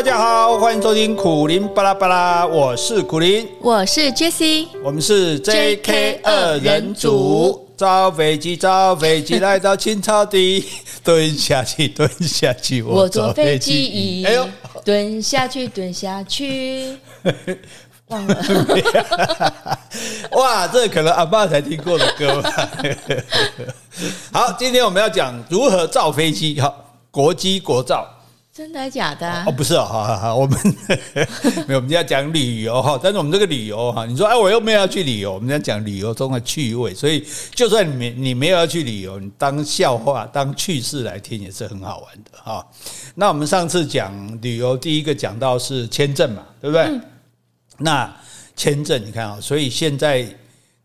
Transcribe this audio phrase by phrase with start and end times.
[0.00, 7.68] 大家好，欢迎收听苦林巴拉巴拉，我是苦林，我是 Jessie，我们是 JK 二人组。
[7.76, 10.64] 造飞机，造飞机，来到青草地，
[11.04, 14.48] 蹲下去，蹲下去，我坐飞机，哎呦，
[14.86, 16.96] 蹲下去，蹲下去，
[18.08, 18.42] 忘了，
[20.32, 22.50] 哇，这可能阿爸才听过的歌吧。
[24.32, 26.74] 好，今天我们要讲如何造飞机，好，
[27.10, 28.08] 国机国造。
[28.60, 29.44] 真的假的？
[29.46, 30.58] 哦，不是哦，好好好， 我们
[31.66, 33.00] 没有，我们要讲旅游哈。
[33.02, 36.92] 但是我们这个旅游哈，你说哎，我又没有要去旅游，我们要讲旅游中的趣味。
[36.92, 42.62] 所以，就算你没你没有要去旅游，你当笑话、当趣事来听也是很好玩的哈。
[43.14, 46.82] 那我们上次讲旅游，第一个讲到是签证嘛，对不对？
[46.82, 47.02] 嗯、
[47.78, 48.14] 那
[48.54, 50.22] 签证你看啊，所以现在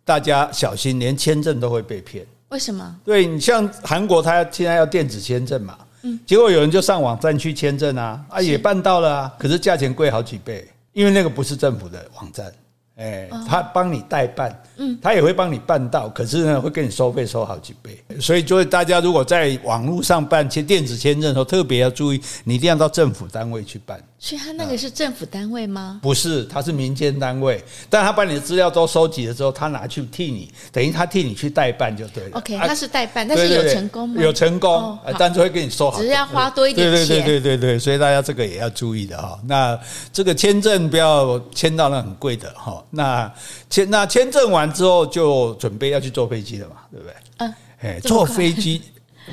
[0.06, 2.26] 大家小心，连签证都会被骗。
[2.48, 2.96] 为什么？
[3.04, 5.78] 对，你像韩国，他现在要电子签证嘛。
[6.26, 12.52] 结果有人就上网站去签证啊，啊也办到了啊，可是价钱贵好几倍，因为那个不是政府的网站。
[12.98, 24.02] 哎，他帮你代办，嗯，他也会帮你办到，可是呢，会跟你收费收好几倍，所以就是大家如果在网络上办签电子签证的时候，特别要注意，你一定要到政府单位去办。
[24.26, 26.00] 所以他那个是政府单位吗？
[26.02, 32.40] 不是，他是民间单位，但他把你的资料都收集了之后，他拿去替你，等于他替你去代办就对了。
[32.40, 34.20] OK，他是代办，但是有成功吗？
[34.20, 37.08] 有成功，但是会给你收好，只是要花多一点钱。
[37.08, 39.40] 对对对对对，所以大家这个也要注意的哈。
[39.44, 39.80] 那
[40.12, 42.84] 这个签证不要签到那很贵的哈。
[42.90, 43.32] 那
[43.70, 47.14] 签那签证完之后，就准备要去坐飞机了嘛，对不对？
[47.38, 48.82] 嗯，哎，坐飞机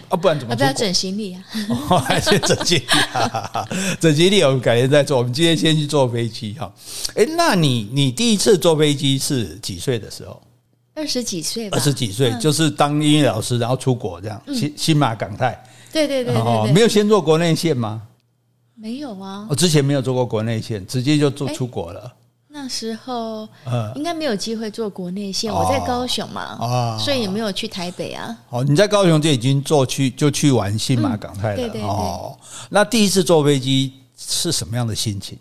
[0.08, 0.54] 啊，不然怎么？
[0.56, 1.42] 不要整行李啊？
[2.06, 3.68] 还是整行李啊？
[4.00, 5.18] 整行李我们改天再坐。
[5.18, 6.72] 我们今天先去坐飞机哈。
[7.14, 10.40] 哎，那你你第一次坐飞机是几岁的时候？
[10.94, 11.78] 二十几岁吧。
[11.78, 14.42] 二十几岁就是当英语老师，然后出国这样。
[14.54, 15.62] 新新马港泰。
[15.92, 16.72] 对对对对。
[16.72, 18.02] 没有先坐国内线吗？
[18.74, 19.46] 没有啊。
[19.48, 22.12] 我之前没有坐过国内线，直接就坐出国了。
[22.54, 23.48] 那时候
[23.94, 28.36] 应该没有机会坐国内线，我在高雄嘛，所以也没有去台北啊。
[28.50, 31.56] 哦，你在高雄就已经坐去就去玩新马港泰了。
[31.56, 31.82] 对对对。
[31.82, 32.36] 哦，
[32.68, 35.38] 那第一次坐飞机是什么样的心情？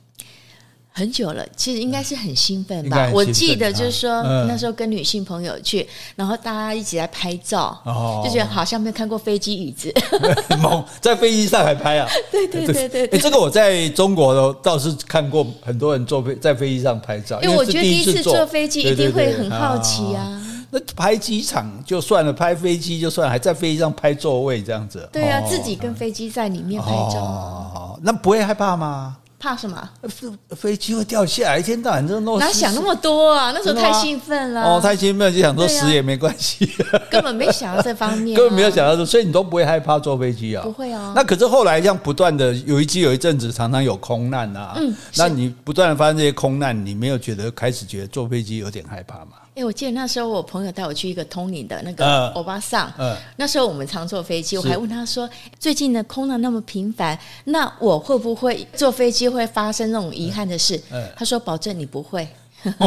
[0.93, 3.09] 很久了，其实应该是很兴奋吧。
[3.13, 7.81] 我记得就是说那时候跟女性朋友去，然后大家一起来拍照，
[8.23, 9.91] 就觉得好像没有看过飞机椅子。
[10.61, 12.07] 猛在飞机上还拍啊？
[12.29, 13.05] 对对对对。
[13.07, 17.41] 哎，这个我在中国倒是看过很多人坐飞在飞机上拍照。
[17.41, 20.41] 因为我觉得第一次坐飞机一定会很好奇啊。
[20.71, 25.07] 那拍机场就算了，拍飞机就算了，还在飞机上拍座位这样子。
[25.11, 27.19] 对啊，自己跟飞机在里面拍照。
[27.19, 29.17] 哦，那不会害怕吗？
[29.41, 29.89] 怕什么？
[30.07, 32.45] 飞飞机会掉下来，一天到晚这种东西。
[32.45, 33.51] 哪想那么多啊？
[33.51, 34.61] 那时候太兴奋了。
[34.61, 36.71] 哦，太兴奋就想说死也没关系，
[37.09, 40.61] 根本没想到这方面，根本没有想到这，所以你都不会害怕坐飞机啊？
[40.63, 41.13] 不会啊。
[41.15, 44.73] 那可是后来这样不断的有一机有一阵子，常常有空难啊。
[44.77, 49.31] 嗯，那你不断的发生这些空难，你没有觉得开始觉得坐飞机有点害怕吗？
[49.53, 60.81] 哎，我记得那时候我朋友带我去一个通灵的那个欧巴桑，嗯，那时候我们常坐飞机，我还问他说，最近的空难那么频繁，那我会不会坐飞机会发生那种遗憾的事？
[61.15, 62.27] 他说保证你不会，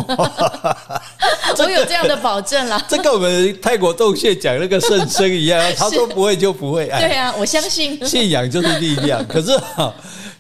[1.58, 2.80] 我有这样的保证了。
[2.88, 6.86] 这跟我们泰国洞穴讲那个圣僧一样， 他说不会就不会。
[6.86, 9.26] 对啊，我相信信仰就是力量。
[9.26, 9.92] 可是哈。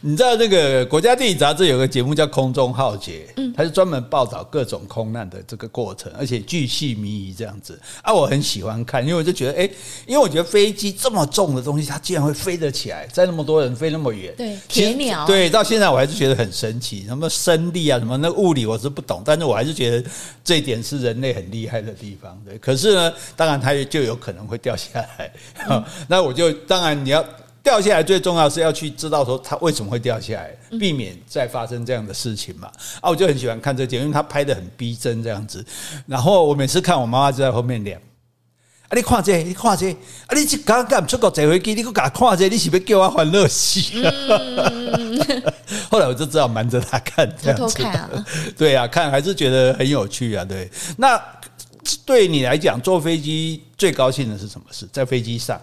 [0.06, 9.70] 你知道那个国家地理杂志有个节目叫《空中浩劫》，嗯，它是专门报道各种空难的这个过程，而且巨细靡遗这样子啊，我很喜欢看，因为我就觉得，哎，
[10.06, 20.06] 因为我觉得飞机这么重的东西，它竟然会飞得起来，在那么多人飞那么远，对，铁鸟，对，到现在我还是觉得很神奇，什么升力啊，什么那物理我是不懂，但是我还是觉得
[20.44, 22.58] 这一点是人类很厉害的地方，对。
[22.58, 25.32] 可是呢，当然它也就有可能会掉下来，
[25.70, 27.24] 嗯， 那我就当然你要。
[27.64, 32.70] 掉下来最重要是要去知道说它为什么会掉下来，避免再发生这样的事情嘛。
[33.00, 35.64] 啊，我就很喜欢看这节目，因为它拍的很逼真这样子。
[36.06, 37.96] 然后我每次看，我妈妈就在后面念
[38.88, 43.80] ：“啊，你看这，你看这，啊，你这刚刚出国坐飞机，你给我看这，你是不是叫我欢乐死？”
[45.90, 48.26] 后来我就知道瞒着他看，偷偷看啊。
[48.58, 50.44] 对啊，看还是觉得很有趣啊。
[50.44, 51.18] 对，那
[52.04, 54.86] 对你来讲，坐飞机最高兴的是什么事？
[54.92, 55.58] 在飞机上。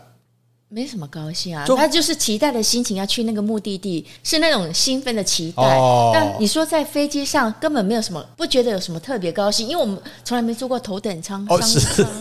[0.73, 5.61] 没什么高兴啊，他就是期待的心情要去那个目的地，是那种兴奋的期待。
[5.61, 11.67] 哦、但你说在飞机上根本没有什么，不觉得有什么特别高兴，因为我们从来没坐过头等舱、商务舱，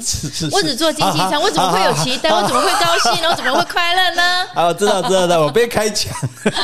[0.03, 2.29] 是是是，我只坐经济舱，我怎么会有期待？
[2.31, 3.29] 我怎么会高兴呢？
[3.31, 4.23] 我怎么会快乐呢？
[4.55, 6.13] 啊，知道知道知道，我被开枪，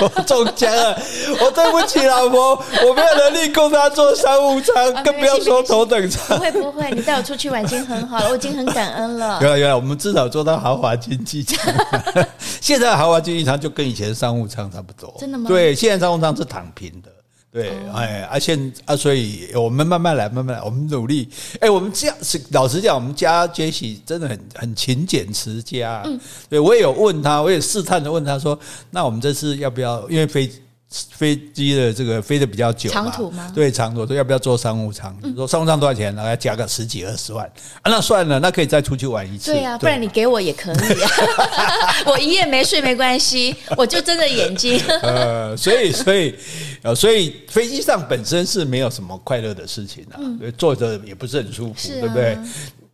[0.00, 1.00] 我中枪了，
[1.40, 6.36] 我对不起老婆，我没有能力供他坐商务舱，更不要说头等舱。
[6.36, 9.38] 不会不会，你带我出去玩已经很好了，我已经很感恩了。
[9.40, 11.75] 原来原来，我们至少坐到豪华经济舱。
[12.60, 15.14] 现在豪华经济舱就跟以前商务舱差不多。
[15.18, 15.48] 真的吗？
[15.48, 17.10] 对，现在商务舱是躺平的。
[17.52, 21.28] 对，哎，啊，现啊，所以我们慢慢来，慢慢来，我们努力。
[21.60, 26.02] 哎，我们这样是老实讲，我们家杰西真的很很勤俭持家。
[26.04, 26.20] 嗯，
[26.50, 28.58] 对我也有问他，我也试探的问他说
[28.90, 30.06] ：“那我们这次要不要？
[30.10, 30.50] 因为飞。”
[31.10, 33.50] 飞机的这个飞的比较久，长途吗？
[33.54, 35.16] 对，长途说要不要坐商务舱？
[35.22, 36.14] 嗯、说商务舱多少钱？
[36.14, 37.44] 大概加个十几二十万，
[37.82, 39.52] 啊，那算了，那可以再出去玩一次。
[39.52, 41.10] 对啊，不然你给我也可以啊，
[42.06, 44.80] 我一夜没睡没关系，我就睁着眼睛。
[45.02, 46.34] 呃，所以所以
[46.82, 52.38] 呃，所以飞机上本身是没有什么快乐的事情啊，嗯、坐着也不是很舒服，啊、对不对？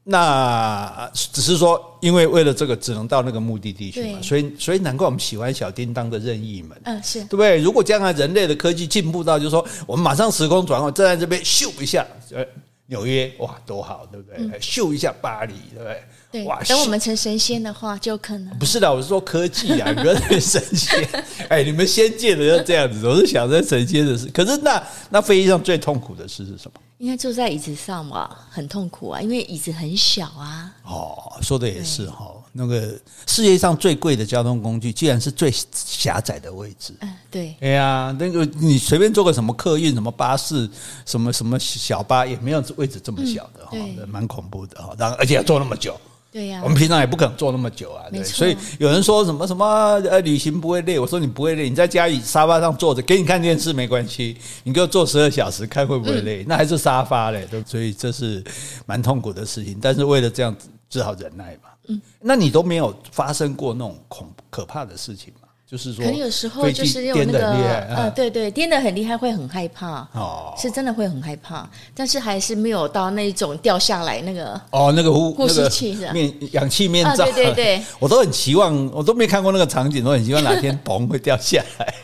[0.04, 7.58] 那只是说，因为为了这个，只能到那个目的地去嘛，所以所以难怪我们喜欢小叮当的任意门，嗯，是对不对？
[7.60, 12.44] 如果将来人类的科技进步到，就是说我们马上时空转换，站在这边咻一下，呃，
[12.86, 14.38] 纽约哇，多好，对不对？
[14.38, 16.02] 嗯、咻一下巴黎，对不对？
[16.32, 21.06] 对，哇，等我们成神仙的话，就可能不是的，我是说科技啊，人类神仙，
[21.50, 24.26] 哎，你们仙界的要这样子，我是想在神仙的事。
[24.28, 26.80] 可是那那飞机上最痛苦的事是什么？
[26.96, 30.72] 应该坐在椅子上嘛，很痛苦啊，因为椅子很小啊。
[30.84, 32.26] 哦，说的也是哈。
[32.34, 32.94] 对那个
[33.26, 36.94] 世界上最贵的交通工具，既然是最狭窄的位置。
[37.00, 37.56] 嗯，对。
[37.60, 40.68] 哎呀，那个你随便坐个什么客运、什么巴士、
[41.06, 43.76] 什么什么小巴，也没有位置这么小的哈，
[44.06, 44.94] 蛮、嗯、恐怖的哈。
[44.98, 45.98] 然后而且要坐那么久。
[46.32, 49.66] 对呀，我们平常也不可能坐那么久啊，对，所以有人说什么什么
[50.08, 56.42] 呃旅行不会累，我说你不会累，你在家里沙发上坐着给你看电视没关系，你给我坐十二小时看会不会累？
[56.48, 58.42] 那还是沙发嘞，对，所以这是
[58.86, 61.68] 蛮痛苦的事情，但是为了这样子只好忍耐嘛。
[61.88, 65.41] 嗯，那你都没有发生过那种恐可怕的事情吗？
[65.72, 67.50] 就是说，可能有时候就是用那个
[67.96, 81.94] 呃，对对，颠的很厉害，会很害怕哦，是真的会很害怕，但是还是没有到那种掉下来那个哦，那个呼呼吸器是面氧气面罩，对对对， 我都很期望，我都没看过那个场景，我很希望哪天 嘣会掉下来，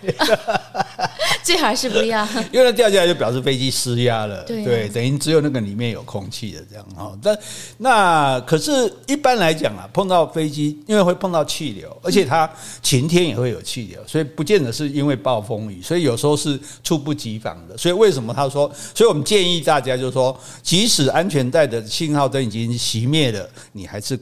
[1.45, 7.13] 最好是不要，因为它掉下来就表示飞机失压了，对，等于只有那个里面有空气的这样哈。
[7.23, 7.39] 但
[7.77, 12.51] 那可是一般来讲啊，碰到飞机，因为会碰到气流，而且它
[12.81, 13.58] 晴天也会有。
[13.63, 17.77] 气流，所以不见得是因为暴风雨，所以有时候是猝不及防的。
[17.77, 18.71] 所以为什么他说？
[18.95, 24.19] 所以我们建议大家就是说，即使安全带的信号灯已经熄灭了，你还是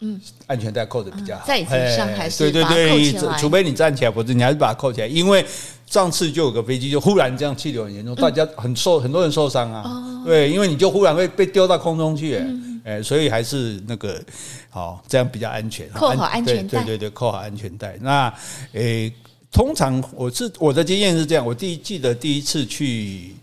[0.00, 1.44] 嗯，安全带扣的比较好。
[1.46, 5.06] 在椅子上还是对对对，除非你站起来，否则你还是把它扣起来。
[5.06, 5.44] 因为
[5.86, 10.22] 上次就有个飞机就忽然这样气流很严重，大家很受很多人受伤啊。
[10.24, 12.42] 对，因为你就忽然会被丢到空中去。
[12.84, 14.22] 哎，所以还是那个
[14.68, 15.88] 好，这样比较安全。
[15.90, 17.96] 扣好安全带，对对对，扣好安全带。
[18.00, 18.32] 那
[18.72, 19.12] 诶，
[19.52, 23.34] 通常我是我的经验是这样，我第一记得第一次去，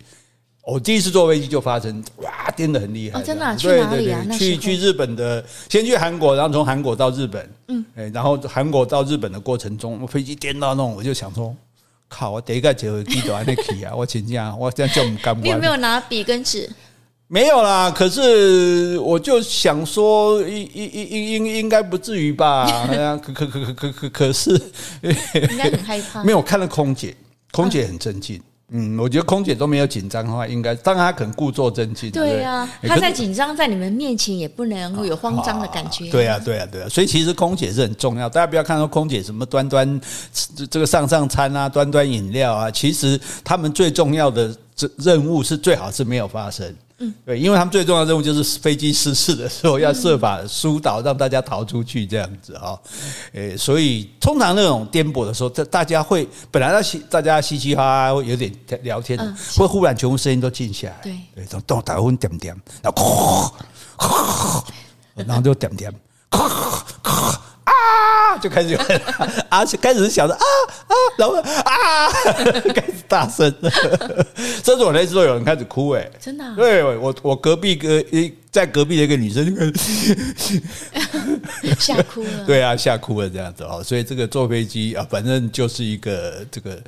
[0.64, 3.22] 我第一次坐飞机就发生哇，颠得很厉害。
[3.22, 3.56] 真的？
[3.56, 4.26] 去哪里啊？
[4.38, 7.50] 去去日本的，先去韩国，然后从韩国到日本。
[7.68, 11.56] 嗯，哎，然后韩国到日本的过程中，我飞机颠到那种，我就想说，
[12.08, 15.44] 靠，我第一个就会记得那起啊，我请假，我这样就不敢。
[15.44, 16.70] 你有没有拿笔跟纸？
[17.30, 22.88] 没有啦，可是我就想说，应应应应应应该不至于吧？
[23.22, 24.52] 可可可可可可可是，
[25.02, 26.24] 应该很害怕。
[26.26, 27.14] 没有我看了空姐，
[27.52, 28.42] 空姐很镇静。
[28.70, 32.12] 嗯，我觉得空姐都没有紧张的话，应该当然她可能故作镇静。
[32.12, 36.10] 对呀，她在紧张，在你们面前也不能有慌张的感觉。
[36.10, 36.88] 对呀，对呀，对呀。
[36.90, 40.02] 所以其实空姐是很重要，大家不要看到空姐什么端端
[40.70, 46.74] 这个上上餐啊，端端饮料啊，其实他们最重要的这任务是最好是没有发生。
[47.00, 52.80] 嗯，对，因为他们最重要的任务就是飞机失事的时候要设法疏导，让大家逃出去这样子哈。
[53.34, 58.52] 诶，所以通常那种颠簸的时候，大大家会本来要嘻，大家嘻嘻哈哈，会有点
[58.82, 59.18] 聊天，
[59.56, 60.98] 会忽然全部声音都静下来。
[61.04, 63.54] 对，对，从动打昏点点，然后，
[65.14, 65.94] 然后就点点。
[68.38, 69.02] 啊，就开始有人
[69.50, 70.40] 啊，就开始想着啊
[70.88, 72.10] 啊，然后啊，
[72.74, 73.72] 开始大声了，
[74.64, 79.62] 甚至我那时候有人开始哭，哎，真的，对我我隔壁隔一在隔壁的一个女生就
[81.80, 86.80] 吓哭了，对啊，吓哭了这样子哦，所以这个坐飞机啊，反正就是一个这个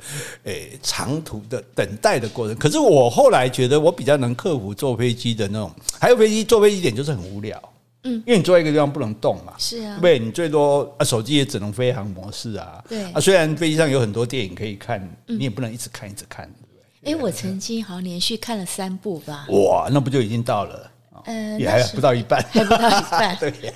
[0.44, 2.56] 诶长途的等待的过程。
[2.56, 7.60] 可是我后来觉得我比较能克服坐飞机的那种，还有飞机坐飞机点就是很无聊。
[8.04, 13.04] 嗯，因为你坐在一个地方不能动嘛，是啊，对，你最多啊手机也只能飞航模式啊，对。
[13.12, 17.12] 啊，虽然飞机上有很多电影可以看，你也不能一直看一直看，对不对？
[17.12, 20.90] 哎，我曾经好像连续看了三部吧，哇，那不就已经到了？
[21.26, 23.72] 嗯，也还不到一半，还不到一半， 对呀，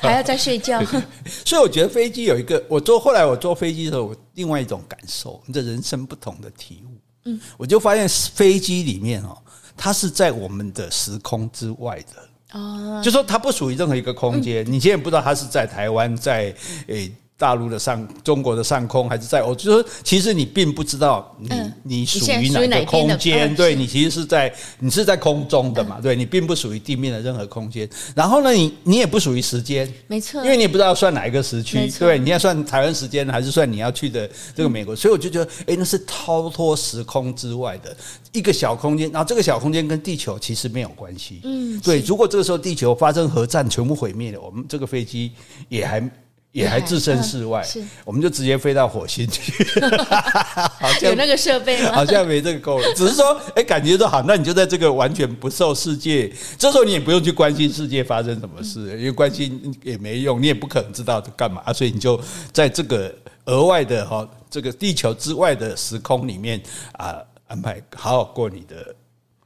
[0.00, 0.82] 还要再睡觉。
[1.44, 6.96] 所以我觉得飞机有一个，我坐后来我坐飞机的时候，我另外一种感受，你这人生不同的体悟。
[7.26, 9.36] 嗯，我就发现飞机里面哦，
[9.76, 12.29] 它是在我们的时空之外的。
[12.52, 16.54] 哦，就说它不属于任何一个空间，嗯、你现在不知道它是在台湾，在
[16.86, 17.10] 诶。
[17.40, 27.88] 欸大陆的上，中国的上空还是在我，就是说，其实你并不知道你、嗯、你属于哪个空间，对，你其实是在你是在空中的嘛，嗯、对，你并不属于地面的任何空间。
[28.14, 37.96] 然后呢，你你也不属于时间，没错，因为你也不知道要算哪一个时区，对，你要算台湾时间还是算你要去的这个美国，所以我就觉得，哎，那是超脱时空之外的
[38.32, 39.10] 一个小空间。
[39.10, 42.00] 然后这个小空间跟地球其实没有关系，嗯，对。
[42.00, 45.32] 如果这个时候地球发生核战，全部毁灭了，我们这个飞机
[45.70, 46.06] 也还。
[46.52, 49.52] 也还置身事外，嗯、我们就直接飞到火星去，
[50.80, 51.92] 好像有那个设备吗？
[51.92, 56.28] 好像没这个够，只是说，哎，感觉都好，那你就在这个完全不受世界，
[56.58, 62.20] 这时候你也不用去关心世界发生什么事，因为关心也没用，你也不可能知道干嘛，所以你就
[62.52, 63.14] 在这个
[63.44, 66.60] 额外的哈，这个地球之外的时空里面
[66.92, 67.16] 啊，
[67.46, 68.94] 安排好好过你的，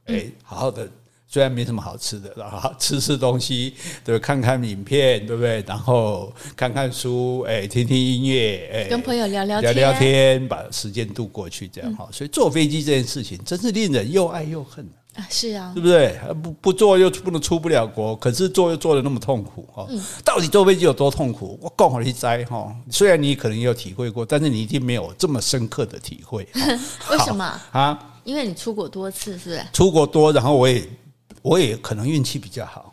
[0.05, 0.89] 哎，好好的。
[1.35, 3.73] 虽然没什么好吃的，然后 吃吃东西，
[4.05, 5.61] 对，看看影片，对不对？
[5.67, 12.07] 然后看看书，哎，听听音乐，哎，跟朋友聊聊天聊聊天，把时间度过去，这样哈。
[12.09, 15.27] 所以坐飞机这件事情，真是令人又爱又恨啊！
[15.29, 16.17] 是啊，对不对？
[16.41, 19.85] 不不坐又不能出不了国，可是坐又坐的那么痛苦哈。
[20.23, 21.59] 到底坐飞机有多痛苦？
[21.61, 22.73] 我告诉你哉哈！
[22.89, 26.47] 虽然你可能有体会过，但是你一定没有这么深刻的体会。
[27.11, 28.13] 为什么啊？
[28.23, 29.61] 因为你出国多次，是不是？
[29.73, 30.81] 出国多，然后我也。
[31.45, 32.91] 我也可能运气比较好，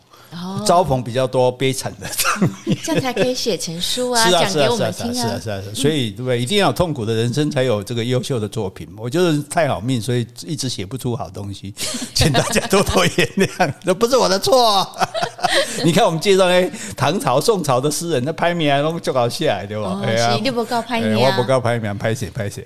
[0.63, 2.07] 招逢比较多悲惨的，
[2.83, 5.13] 这样才可以写成书啊，讲给我们听啊。
[5.13, 6.39] 是啊，是啊，是啊，所以对不对？
[6.39, 8.87] 一定要有痛苦的人生，才有这个优秀的作品。
[8.95, 11.73] 我就是太好命，所以一直写不出好东西，
[12.13, 14.87] 请大家多多原谅，这不是我的错。
[15.83, 19.99] 你看，我们介绍那唐朝、宋朝的诗人，那排名都就搞下来，对吧？
[20.05, 22.63] 哎呀，你不高排名，我不高排名，拍谁拍谁。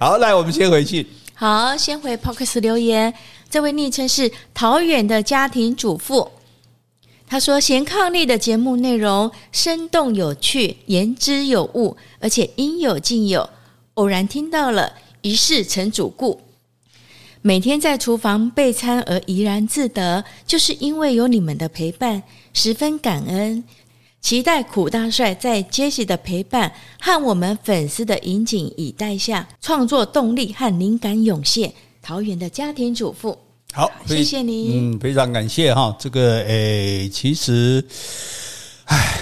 [0.00, 1.06] 好，来，我们先回去。
[1.36, 3.12] 好，先回 Podcast 留言。
[3.54, 6.28] 这位昵称是桃园的家庭主妇，
[7.24, 13.48] 他说：“贤伉俪的节目内容生动有趣，言之有物，而且应有尽有。
[13.94, 16.40] 偶然听到了，一试成主顾。
[17.42, 23.62] 每天在厨房备餐而怡然自得，就是因为有你们的陪伴，十分感恩。
[24.20, 31.72] 期待苦大帅在杰西的陪伴和我们粉丝的引颈以待下，创作动力和灵感涌现。
[32.02, 33.38] 桃园的家庭主妇。”
[33.76, 34.78] 好，谢谢你。
[34.78, 35.94] 嗯，非常感谢哈。
[35.98, 37.84] 这个诶、欸，其实，
[38.84, 39.20] 唉，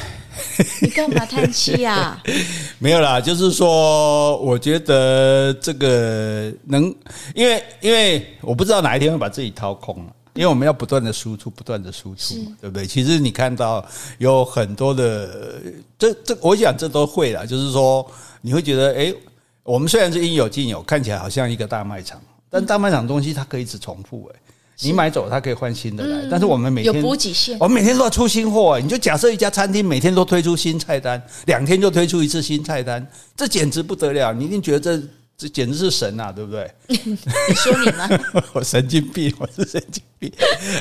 [0.83, 2.23] 你干嘛叹气呀？
[2.79, 6.95] 没有啦，就是说，我觉得这个能，
[7.35, 12.87] 因为因为我不知道哪一天会把自己掏空了，因为我们要不断的输出，不断的输出，对不对？
[12.87, 13.83] 其实你看到
[14.19, 15.63] 有很多的，
[15.99, 17.47] 这这，我想这都会啦。
[17.47, 18.07] 就是说，
[18.43, 19.15] 你会觉得，哎，
[19.63, 22.21] 我们虽然是应有尽有，看起来好像一个大卖场。
[22.53, 24.41] 但大卖场东西它可以一直重复哎，
[24.81, 26.29] 你买走它可以换新的来。
[26.31, 28.79] 但是我们每天有补给线，我们每天都要出新货。
[28.79, 34.35] 你就假设一家餐厅每天都推出新菜单，两天就推出一次新菜单，这简直不得了！
[34.35, 35.03] 你一定觉得这
[35.39, 36.71] 这简直是神啊，对不对？
[36.89, 38.07] 你说你吗？
[38.53, 40.31] 我神经病，我是神经病。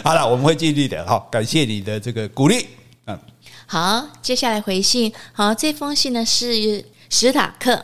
[0.03, 1.05] 好了，我们会尽力的。
[1.07, 2.67] 好，感谢你的这个鼓励。
[3.05, 3.17] 嗯，
[3.65, 5.11] 好，接下来回信。
[5.31, 7.81] 好，这封信呢是史塔克。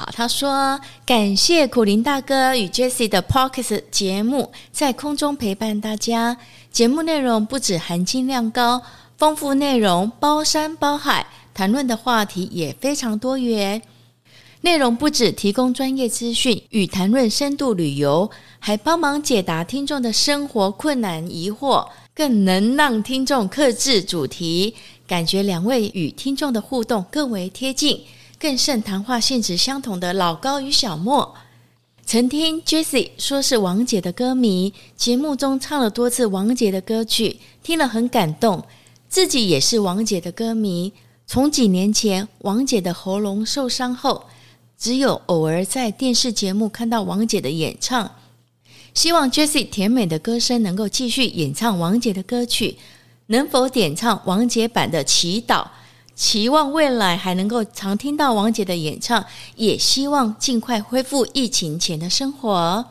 [0.00, 6.38] 好，他说感谢苦苓大哥与 Jessie 的 p o c k e t 节目在空中陪伴大家。
[6.72, 8.80] 节目内容不止含金量高，
[9.18, 13.82] 丰富内容包山包海，谈论的话题也非常多元。
[14.62, 24.74] 内容不止提供专业资讯与谈论深度旅游，还帮忙解答听众的生活困难疑惑，更能让听众克制主题，
[25.06, 28.00] 感觉两位与听众的互动更为贴近。
[28.40, 31.34] 更胜谈话性质相同的老高与小莫，
[32.06, 38.64] 曾听 Jessie 说是王杰的歌迷，节目中唱了多次王杰的歌曲，听了很感动。
[39.10, 40.94] 自己也是王杰的歌迷，
[41.26, 44.24] 从几年前王杰的喉咙受伤后，
[44.78, 48.10] 只有偶尔在电视节目看到王杰的演唱。
[48.94, 52.78] 希望 Jessie 甜美的歌声能够继续演唱王杰的歌曲，
[53.26, 55.64] 能否点唱王杰版的《祈祷》？
[56.14, 59.24] 期望未来还能够常听到王姐的演唱，
[59.56, 62.84] 也希望尽快恢复疫情前的生活。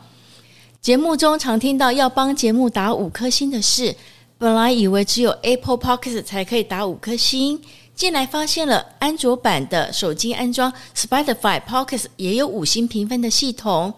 [0.80, 3.94] 节目中常听到要帮节目打五颗星的事，
[4.38, 7.60] 本来以为只有 Apple Podcast 才可以打五颗星，
[7.94, 13.92] 进来发现了安卓版的手机安装 Spotify Podcast 也有五星评分的系统。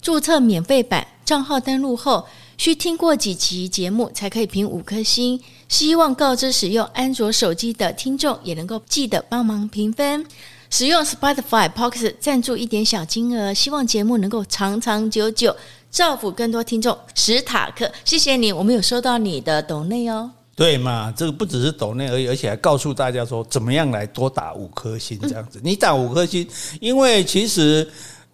[0.00, 2.24] 注册免费版账号登录后，
[2.58, 5.40] 需听过几期节目才可以评五颗星。
[5.68, 10.26] 希望告知使用安卓手机的听众也能够记得帮忙评分。
[10.68, 15.54] 使用 Spotify Podcast 赞助一点小金额，希望节目能够长长久久，
[15.88, 16.98] 造福更多听众。
[17.14, 20.28] 史塔克，谢谢你，我们有收到你的抖内哦。
[20.56, 21.14] 对嘛？
[21.16, 25.60] 这个不只是抖内而已，而且还告诉大家说怎么样来多打五颗星这样子。
[25.62, 26.44] 你打五颗星，
[26.80, 27.88] 因为其实。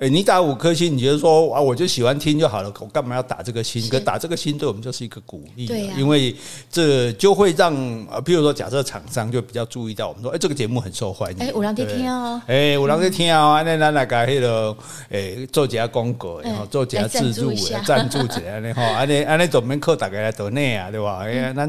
[0.04, 3.88] 哎，你打五颗星，你觉得说啊，我就喜欢听就好了，我干嘛要打这个星？
[3.88, 6.36] 可打这个星对我们就是一个鼓励，对啊，因为
[6.70, 7.72] 这就会让
[8.04, 14.76] 啊，譬如说，假设厂商就比较注意到我们说，哎，这个节目很受欢迎，哎，有人在听哦，哎，有人在听哦，那那那个那个，
[15.08, 17.50] 哎，做几下广告，然后做几下自助，
[17.86, 21.20] 赞助起来， 然后安尼安尼都免靠大家来得内啊，对吧？
[21.22, 21.66] 哎呀，那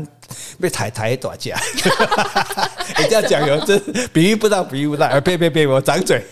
[0.60, 1.56] 被抬抬大家，
[2.96, 3.80] 哎，这样讲有这
[4.13, 6.24] 比喻不到，比喻不到，哎，别别别，我掌嘴，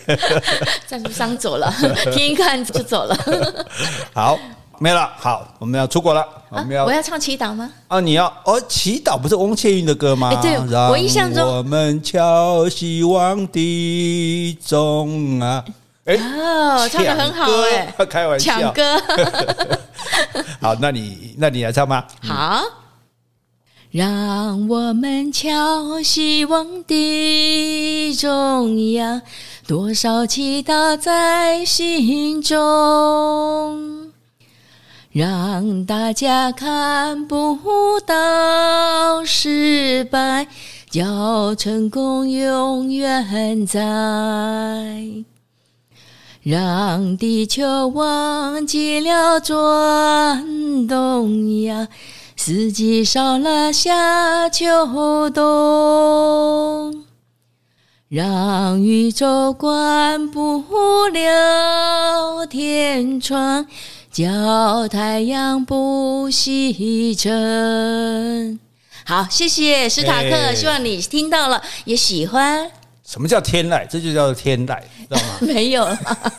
[0.86, 1.72] 赞助商走了。
[2.14, 3.16] 听一看就走了。
[4.14, 4.38] 好，
[4.78, 5.10] 没了。
[5.16, 6.24] 好，我们要出国了。
[6.50, 7.68] 我们要，我要唱祈祷吗？
[7.88, 10.32] 啊，你要哦，祈祷不是翁倩玉的歌吗？
[10.40, 10.56] 对，
[10.88, 15.64] 我印象中，我们敲希望的钟啊。
[16.04, 19.02] 哎，哦，唱的很好哎，开玩笑，抢歌。
[20.60, 22.04] 好，那你那你来唱吗？
[22.22, 22.62] 好，
[23.94, 29.22] 让我们敲希望的钟呀。
[29.68, 34.10] 多少祈祷在心中，
[35.12, 37.56] 让大家看不
[38.04, 40.48] 到失败，
[40.90, 43.80] 叫成功永远在。
[46.42, 51.86] 让地球忘记了转动呀，
[52.36, 57.04] 四季少了夏秋冬。
[58.08, 60.62] 让宇宙关不
[61.08, 63.66] 了天窗，
[64.12, 68.60] 叫太阳不西沉。
[69.04, 72.70] 好，谢谢史塔克，欸、希望你听到了也喜欢。
[73.06, 73.86] 什么叫天籁？
[73.86, 75.38] 这就叫做天籁，知道吗？
[75.46, 75.86] 没有，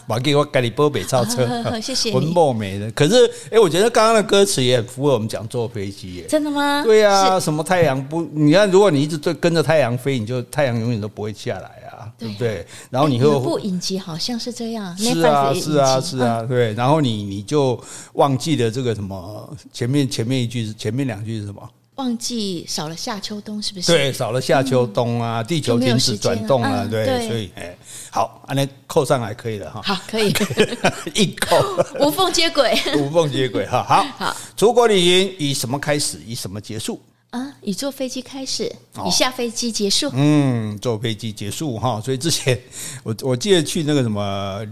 [0.08, 0.44] 我给我
[0.76, 1.48] 波北超车，
[1.80, 2.12] 谢谢。
[2.12, 6.26] 文墨美的，可是哎、欸，我觉得刚刚的歌词也很符合我们讲坐飞机耶。
[6.28, 6.82] 真的吗？
[6.84, 8.24] 对呀、啊，什么太阳不？
[8.34, 12.66] 你看，如果你一直对跟着太阳飞，你就太阳永远都不会下来啊，对不对？
[12.90, 16.74] 然后你会不影集好像是这样，是啊，是啊，是啊，对。
[16.74, 17.80] 然后你你就
[18.14, 21.62] 忘记了这个什么前面前面一句是前面两句是什么？
[21.96, 23.92] 忘记少了夏秋冬是不是？
[23.92, 27.76] 对，少了夏秋冬啊，嗯、地球停止转动了，对，对所以哎，
[28.12, 29.82] 好，按那扣上来可以了哈。
[29.82, 30.34] 好，可以，
[31.16, 31.56] 一扣，
[32.06, 33.82] 无缝接轨， 无缝接轨哈。
[33.84, 36.20] 好，好，出国旅行以什么开始？
[36.28, 37.02] 以什么结束？
[37.30, 38.74] 啊，以坐飞机开始，
[39.06, 40.10] 以下飞机结束。
[40.14, 42.02] 嗯，坐飞机结束哈。
[42.02, 42.60] 所以之前
[43.04, 44.66] 我我记得去那个什么。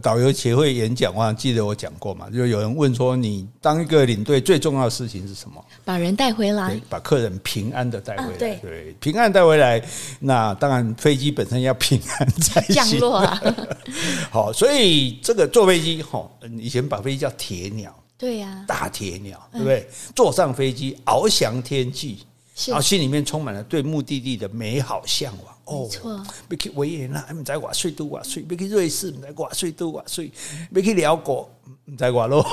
[0.00, 5.62] 导游协会演讲，我记得我讲过嘛，就有人问说，你当一个领队最重要的事情是什么？
[5.84, 8.38] 把人带回来，把客人平安的带回来。
[8.38, 9.82] 对，对，平安带回来，
[10.18, 12.74] 那当然飞机本身要平安才行。
[12.74, 13.42] 降落啊！
[14.32, 16.26] 好，所以这个坐飞机，哈，
[16.58, 19.86] 以前把飞机叫铁鸟，对呀，大铁鸟，对不对？
[20.14, 22.18] 坐上飞机，翱翔天际。
[22.66, 25.51] 然后心里面充满了对目的地的美好向往。
[25.64, 26.10] 哦，没错，
[26.50, 30.30] 要去维也纳，唔知瓦碎都瓦碎；要去瑞士，唔知瓦碎都瓦碎；
[30.74, 31.48] 要去寮国，
[31.86, 32.44] 唔知瓦咯。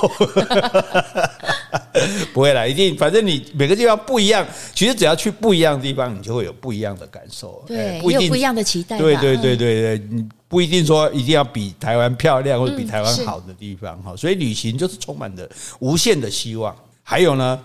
[2.33, 4.45] 不会啦，一定，反正你每个地方不一样。
[4.73, 7.63] 其实只要去不一样的地方，你就会有不一样的感受。
[7.67, 8.97] 对，不一定不一样的期待。
[8.97, 14.15] 对对对对对，你不一定说一定要比台湾漂亮或者比台湾好的地方哈。
[14.15, 16.75] 所以旅行就是充满着无限的希望。
[17.03, 17.59] 还有呢？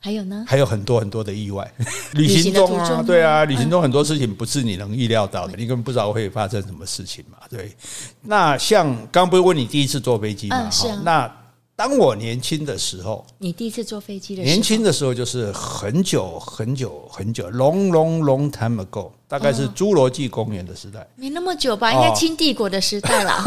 [0.00, 0.44] 还有呢？
[0.46, 1.68] 还有很多很多的意外。
[2.14, 7.38] 旅行中啊，对啊，旅行中很多事情不是你能预料到的，你根本不知道会发生什么事情嘛。
[7.50, 7.74] 对，
[8.22, 10.70] 那像刚刚不是问你第一次坐飞机嘛？
[10.70, 11.00] 是啊。
[11.04, 11.37] 那
[11.78, 21.06] 当我年轻的时候，你第一次坐飞机的时候，年轻的时候就是很久很久很久，long long long time ago，大概是侏罗纪公园的时代。
[21.14, 21.92] 没那么久吧？
[21.92, 23.44] 应该清帝国的时代了。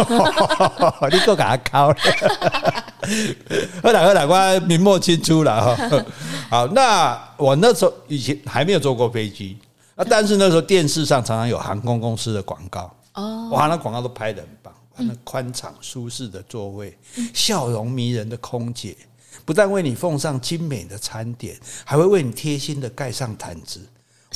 [1.11, 1.93] 你够给他考。
[3.83, 6.05] 喝两喝两瓜，明末清初了哈。
[6.49, 9.57] 好，那我那时候以前还没有坐过飞机
[9.95, 16.97] 啊，但是那时候电视上常常有航空公司的广告哦，哇，那广告都拍得很棒，那宽敞舒适的座位，
[17.33, 18.95] 笑容迷人的空姐，
[19.45, 23.81] 不但为你奉上精美的餐点，还会为你贴心的盖上毯子。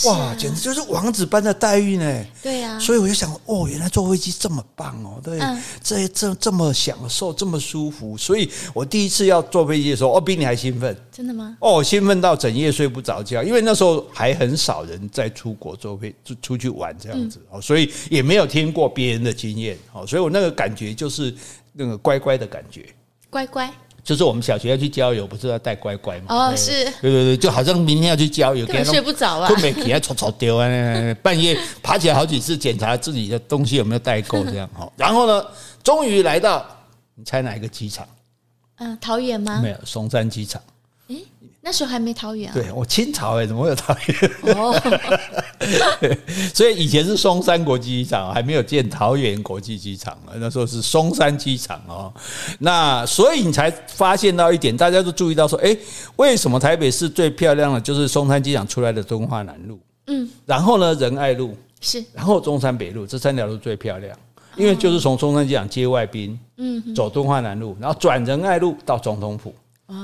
[0.03, 2.25] 哇，简直就是王子般的待遇呢！
[2.43, 5.39] 对呀，所以我就想，哦，原来坐飞机这么棒哦，对，
[5.81, 8.17] 这这这么享受，这么舒服。
[8.17, 10.93] 所以我第一次要坐飞机的时候，我比你还兴奋。
[11.13, 11.55] 真的吗？
[11.61, 21.33] 哦，兴奋到整夜睡不着觉，因为那时候还很少人在出国坐飞就出去玩这样子哦，所以也没有听过别人的经验哦，所以我那个感觉就是
[21.71, 22.85] 那个乖乖的感觉，
[23.29, 23.71] 乖乖。
[24.05, 26.25] 就是我们小学要去郊游，不是要带乖乖吗？
[26.29, 30.67] 哦，是，对对对，就好像明天要去郊游，根本睡不着啊，困没起来吵吵丢啊，
[31.23, 34.87] 半夜爬起来好几次检查自己的东西有没有带够，这样哈。
[34.95, 35.43] 然后呢，
[35.83, 36.63] 终于来到，
[37.15, 38.07] 你猜哪一个机场？
[38.77, 39.59] 嗯，桃园吗？
[39.63, 40.61] 没有，松山机场。
[41.65, 42.53] 那时候还没桃园啊？
[42.53, 44.55] 对，我清朝哎，怎么会有桃园？
[44.55, 44.71] 哦，
[46.53, 50.33] 所以以前是松山国际机场，还没有建桃园国际机场啊。
[50.35, 52.13] 那时候是松山机场哦。
[52.59, 55.75] 那所以你才发现到一点，大家都注意到说，哎，
[56.17, 59.79] 为什么台北市最漂亮的就是松山机场出来的敦化南路？
[60.05, 64.15] 嗯，然后呢，仁爱路是，然后中山北路这三条路最漂亮，
[64.55, 69.51] 因为就是从松山机场接外宾，嗯，走敦化南路，然后转仁爱路到总统府。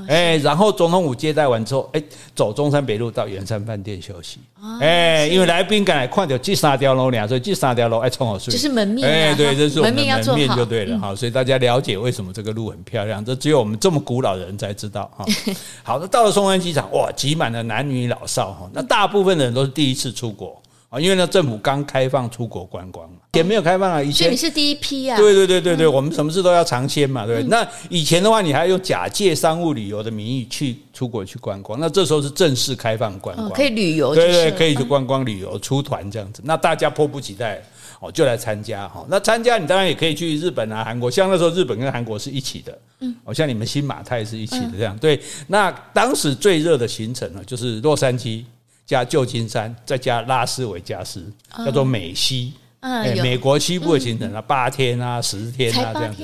[0.07, 2.03] 哎，然后总统府接待完之后，哎，
[2.35, 4.37] 走中山北路到圆山饭店休息。
[4.79, 8.51] 哎，因为来宾赶来看到这三条路俩，所以这三条路哎，冲好睡。
[8.51, 9.09] 这是门面。
[9.09, 11.15] 哎，对，这是我们的门面就对了哈。
[11.15, 15.25] 所以大家了解为什么这个路很漂亮，这只有我们这么古老的人才知道哈。
[15.81, 18.69] 好的，到了松山机场，哇，挤满了男女老少哈。
[18.73, 20.61] 那大部分的人都是第一次出国。
[20.91, 24.03] 啊，因为呢，政府刚开放出国观光嘛，也没有开放啊。
[24.03, 25.15] 以前你是第一批啊。
[25.15, 27.49] 对对对对对，我们什么事都要尝鲜嘛，对不对？
[27.49, 36.41] 那以前的话，你还要用假借商务旅游的名义去出国去观光，那这时候是正式开放观光，可以旅游，对对，可以去观光旅游出团这样子。
[36.43, 37.63] 那大家迫不及待
[38.01, 39.05] 哦，就来参加哈。
[39.07, 44.97] 那参加你当然也可以去日本啊、韩国，像那时候日本跟韩国是一起的，嗯，哦像你们新马泰是一起的这样。
[44.97, 48.43] 对，那当时最热的行程呢，就是洛杉矶。
[48.85, 51.31] 加旧金山，再加拉斯维加斯，
[51.65, 52.53] 叫做美西。
[52.81, 56.23] 嗯，美国西部的行程啊，八天啊，十天啊，这样子。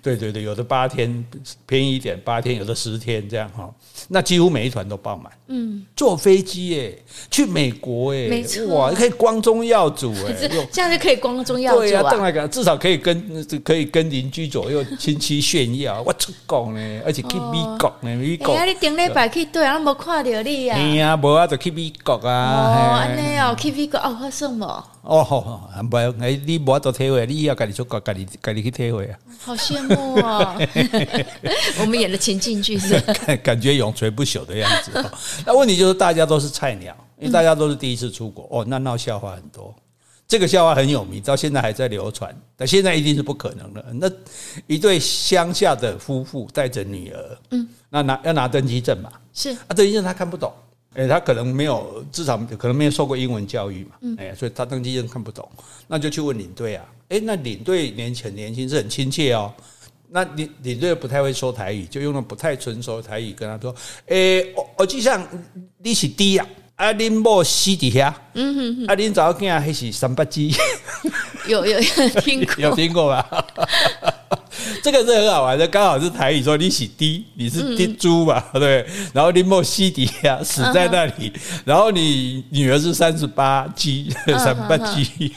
[0.00, 1.24] 对对对，有的八天
[1.66, 3.68] 便宜一点，八天有的十天这样哈。
[4.06, 5.32] 那几乎每一团都爆满。
[5.48, 6.96] 嗯，坐飞机耶，
[7.28, 10.32] 去美国哎，没错，哇，可以光宗耀祖哎，
[10.70, 11.82] 这样就可以光宗耀祖啊。
[11.82, 18.54] 对啊，至少可以跟可以跟邻居左右亲戚炫耀，我出国呢，而且去美国呢，美国。
[18.54, 20.76] 哎呀，你顶礼拜去对啊，没看到你啊。
[20.76, 22.94] 哎呀，无啊，就去美国啊。
[22.94, 24.84] 哦，安尼哦，去美国哦，发生无？
[25.06, 29.18] 哦，好，不，哎，你无多体会，你要家己出国，家己家己去体会啊。
[29.40, 30.58] 好羡慕啊！
[31.80, 34.90] 我们演的情境剧是 感感觉永垂不朽的样子。
[35.46, 39.74] 那问题就是大家都是菜鸟，因为大家都是第一次出国哦，那闹笑话很多。
[40.28, 42.36] 这个笑话很有名，到现在还在流传。
[42.56, 43.84] 但现在一定是不可能了。
[43.92, 44.10] 那
[44.66, 49.12] 一对乡下的夫妇带着女儿，嗯，那拿要拿登机证嘛？
[49.32, 50.52] 是啊，登机证他看不懂，
[50.96, 55.48] 哎，他可能没有，至少可能没有受过英文教育嘛，哎，所以他登记证看不懂，
[55.86, 56.84] 那就去问领队啊。
[57.10, 59.52] 哎，那领队年轻年轻是很亲切哦。
[60.08, 63.74] 那领领队不太会说台语，就用了不太纯熟的台语跟他说
[64.06, 65.26] ：“诶，我我就像
[65.78, 70.54] 你是低呀，啊，恁某死底下，嗯哼哼，啊，恁早囝还是三八鸡，
[71.48, 73.46] 有有有听过， 有听过吧？
[74.86, 81.32] 这个是很好玩的，刚好是台语说你洗滴，你是猪猪嘛， 对，然后你莫西迪啊死在那里，
[81.64, 85.34] 然后你女儿是三十八 G，， 三八 G，，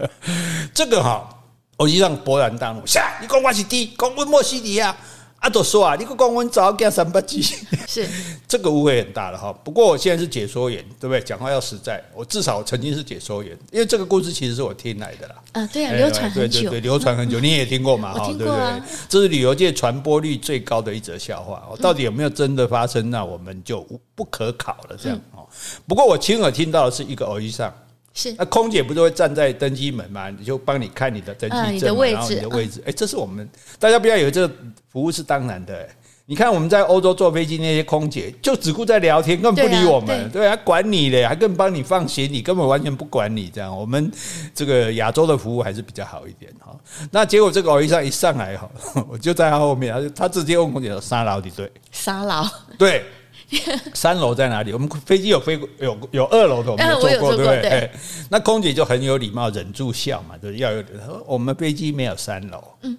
[0.72, 1.28] 这个哈。”
[1.76, 4.96] 我一让勃然大怒，下你讲我是滴，讲我莫西迪亚，
[5.40, 7.40] 啊，都说啊，你讲我早干三八鸡，
[7.86, 8.04] 是
[8.48, 9.52] 这个误会很大了哈。
[9.62, 11.20] 不过我现在是解说员，对不对？
[11.20, 15.34] 讲话要实在，我至少曾经是解说员，因为这个故事其实是我听来的啦。
[15.52, 18.14] 啊，对啊，流传很久，对对对，流传很久， 你也听过嘛？
[18.14, 18.82] 哈，对不对？
[19.08, 23.08] 这是旅游界传播率最高的一则笑话，到底有没有真的发生？
[23.08, 24.96] 那我们就不可考了。
[25.00, 25.46] 这样哦。
[25.86, 27.72] 不过我亲耳听到的是一个偶遇上。
[28.18, 30.28] 是，那空姐不是会站在登机门嘛？
[30.28, 32.82] 你就帮你看你的登机证，然后你的位置。
[32.84, 34.52] 哎，这是我们大家不要以为这个
[34.90, 35.88] 服务是当然的。
[36.26, 43.48] 你看我们在欧洲坐飞机那些空姐，就只顾在聊天，根本不理我们，对，还管你嘞，还更帮你放行李，根本完全不管你。
[43.48, 44.10] 这样，我们
[44.52, 46.76] 这个亚洲的服务还是比较好一点哈。
[47.12, 48.68] 那结果这个欧医生一上来哈，
[49.08, 52.44] 我就在他后面，他就他直接问空姐说：“三楼的对，三楼
[52.76, 53.04] 对。”
[53.94, 54.72] 三楼在哪里？
[54.72, 57.90] 我们飞机有飞过，有有二楼的，我们有坐过，对不对？
[58.30, 60.84] 那空姐就很有礼貌，忍住笑嘛，就是要有。
[61.26, 62.62] 我们飞机没有三楼。
[62.82, 62.96] 嗯，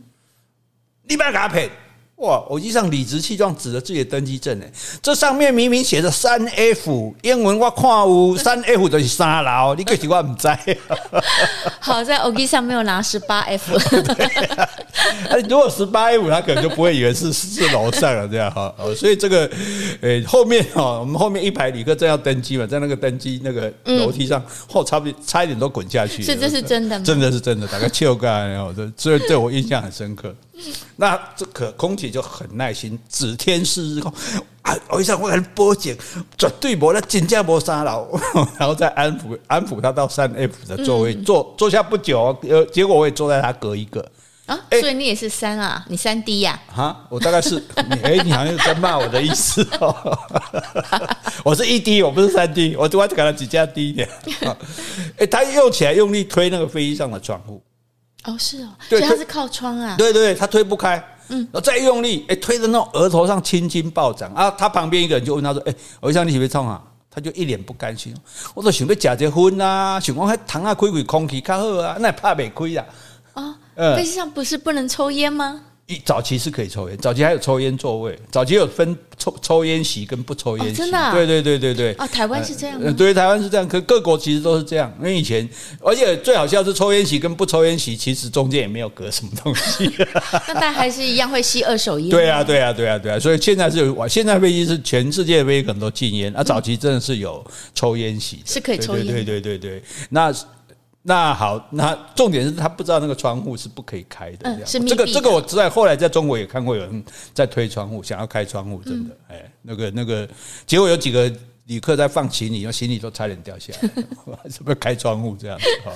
[1.03, 1.69] 你不要给他赔。
[2.19, 2.43] 哇！
[2.49, 4.69] 我机上理直气壮指着自己的登机证，哎，
[5.01, 10.47] 这上面明明写着三 F，英文我看有三 F 就是三楼，你可是我唔知。
[11.79, 13.71] 好在我机上没有拿十八 F。
[15.47, 18.73] 如果十八 F，他可能就不会以为是是楼上了这样哈。
[18.97, 19.49] 所以这个，
[20.01, 26.21] 诶，后面哈，我们后面一排旅客正要登机嘛，在那个登机那个楼梯上，后差不多差一点都滚下去。
[26.21, 27.05] 是，这是真的吗？
[27.05, 30.35] 真的是真的，大概七个然后这所以对我印象很深刻。
[30.97, 34.13] 那这可空姐就很耐心，指天誓日说
[34.63, 35.97] ：“啊，我一下我给你报警，
[36.37, 38.19] 绝对无那真正无三楼，
[38.59, 44.05] 然后再安抚安抚他到三 F 的座位坐坐下不久，呃，结果我也坐在他隔一个。
[44.45, 46.59] 啊，所以你也是三啊，你三 D 呀？
[46.73, 49.61] 哈，我大概是你哎，你好像在骂我的意思。
[49.79, 50.19] 哦，
[51.45, 54.09] 我是一 D，我不是三 D，我我只给他几加低一点，
[55.17, 57.61] 哎，他用起来用力推那个飞机上的窗户。
[58.23, 59.95] 哦，是哦，所以他是靠窗啊。
[59.99, 60.97] 对对，他推不开，
[61.29, 64.51] 嗯，然后再用力，哎，推着那种额头上青筋暴涨啊！
[64.51, 68.13] 他旁边一个人就问他说：“哎，我想你是不是冲啊？”他就一脸不甘心，
[68.53, 72.85] 我说想要假结婚啊，想讲还糖啊，开开空气较好啊，那怕没亏啊？
[73.33, 75.61] 啊，嗯，飞机上不是不能抽烟吗？
[76.05, 81.93] 早期是可以抽烟，早期还有抽烟座位，早期有分抽抽烟席跟不抽烟席，真的，对对对对对。
[81.97, 84.93] 哦，台湾是这样，对，台湾是这样，可各国其实都是这样。
[84.99, 85.47] 因为以前，
[85.81, 89.89] 而且最好笑是抽烟席跟不抽烟席，其实中间也没有隔什么东西。
[90.47, 92.09] 那大家还是一样会吸二手烟。
[92.09, 93.19] 对啊，对啊，对啊，对啊。
[93.19, 99.83] 所以现在是有，现在飞机是全世界的飞机可能都禁烟，啊，早期真的是有抽烟席，是可以抽烟，对对对对对。
[100.09, 100.33] 那。
[101.01, 104.39] 那好，那重点是他不知道那个窗户是不可以开的。
[104.49, 110.27] 嗯，是这个这个我知道，后来在中国也看过有人在推窗户，想要开窗户，真的， 哎，那个那个，
[110.67, 111.31] 结果有几个
[111.67, 113.73] 旅客在放行李，行李都差点掉下
[114.25, 115.65] 来， 是不是开窗户这样子？
[115.85, 115.93] 哈，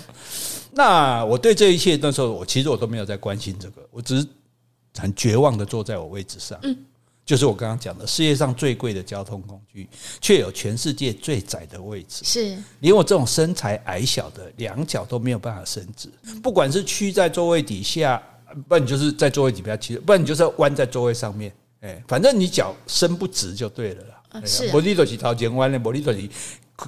[0.71, 4.27] 那我对这一切那时候，我其实我都没有在关心这个，我只是
[4.97, 6.57] 很绝望的坐在我位置上。
[6.63, 6.77] 嗯。
[7.25, 9.87] 就是我刚刚讲的，世界上最贵的交通工具，
[10.19, 12.21] 却有全世界最窄的位置。
[12.25, 16.09] 是，连我这种身材矮小的，两脚都没有办法伸直。
[16.41, 18.21] 不管是屈在座位底下，
[18.67, 21.49] 不然你就是在座位底下屈，不然你就是要弯在座位上面。
[21.79, 24.41] 哎，反正你脚伸不直就对了啦。
[24.45, 26.29] 是，摩的都是头前弯的，摩的都是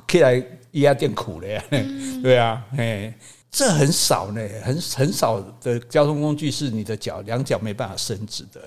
[0.07, 1.63] 起来一下垫苦的呀。
[2.21, 3.17] 对啊，哎，
[3.49, 8.61] 这很少呢，很很少的交通工具是你的脚两脚没办法伸直的。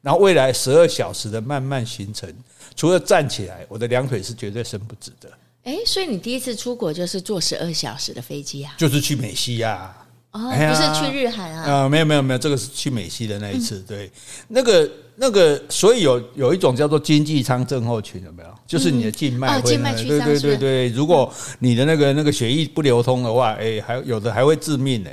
[0.00, 2.32] 然后未来十二小时的慢慢形成，
[2.76, 5.30] 除了站起来，我的两腿是绝对伸不直的。
[5.64, 8.74] 哎，所以你第一次出国就是坐十二小时的飞机啊？
[8.78, 10.06] 就是去美西啊。
[10.30, 11.72] 哦，不是去日韩啊？
[11.72, 13.80] 啊，没有没有没有，这个是去美西的那一次。
[13.80, 14.10] 对，
[14.48, 18.54] 那个那个，所以有有一种叫做经济舱症候群，有没有？
[18.68, 25.10] 就是你的静脉会，对对对对，如果你的那个那个血液不流通的话，哎，还有的还会致命的。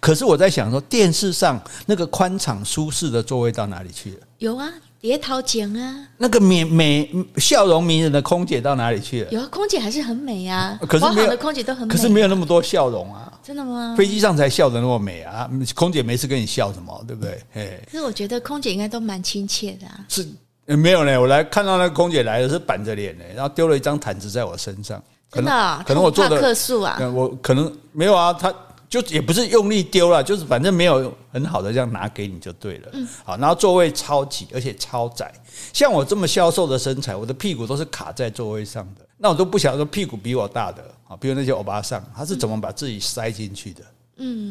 [0.00, 4.18] 可是我在想说，电视上那个宽敞舒适的座位到哪里去了？
[4.38, 4.70] 有啊。
[5.02, 6.06] 别掏钱啊！
[6.18, 9.30] 那个美美笑容迷人的空姐到哪里去了？
[9.30, 10.78] 有啊，空姐还是很美啊。
[10.86, 13.32] 可是没有的空姐都很美，可是没有那么多笑容啊。
[13.42, 13.94] 真的吗？
[13.96, 15.50] 飞机上才笑得那么美啊！
[15.74, 17.42] 空姐没事跟你笑什么，对不对？
[17.54, 17.80] 哎。
[17.90, 20.04] 可是我觉得空姐应该都蛮亲切的啊。
[20.06, 20.28] 是
[20.76, 25.02] 没有呢，我来看到那个空姐来的是板着脸呢，然后丢了一张毯子在我身上。
[25.30, 25.84] 真的啊？
[25.86, 26.98] 可能我做的客诉啊。
[27.14, 28.54] 我可能没有啊，他。
[28.88, 32.88] 就也不是用力丢了，就是反正没有很好的这样拿给你就对了。
[32.90, 35.32] 嗯，好，然后座位超挤，而且超窄。
[35.72, 39.06] 像我这么消瘦的身材，我的屁股都是卡在座位上的。
[39.16, 43.80] 那我都不晓得屁股比我大的啊，比如那些欧巴桑，他是怎么把自己塞进去的？
[43.82, 43.86] 嗯，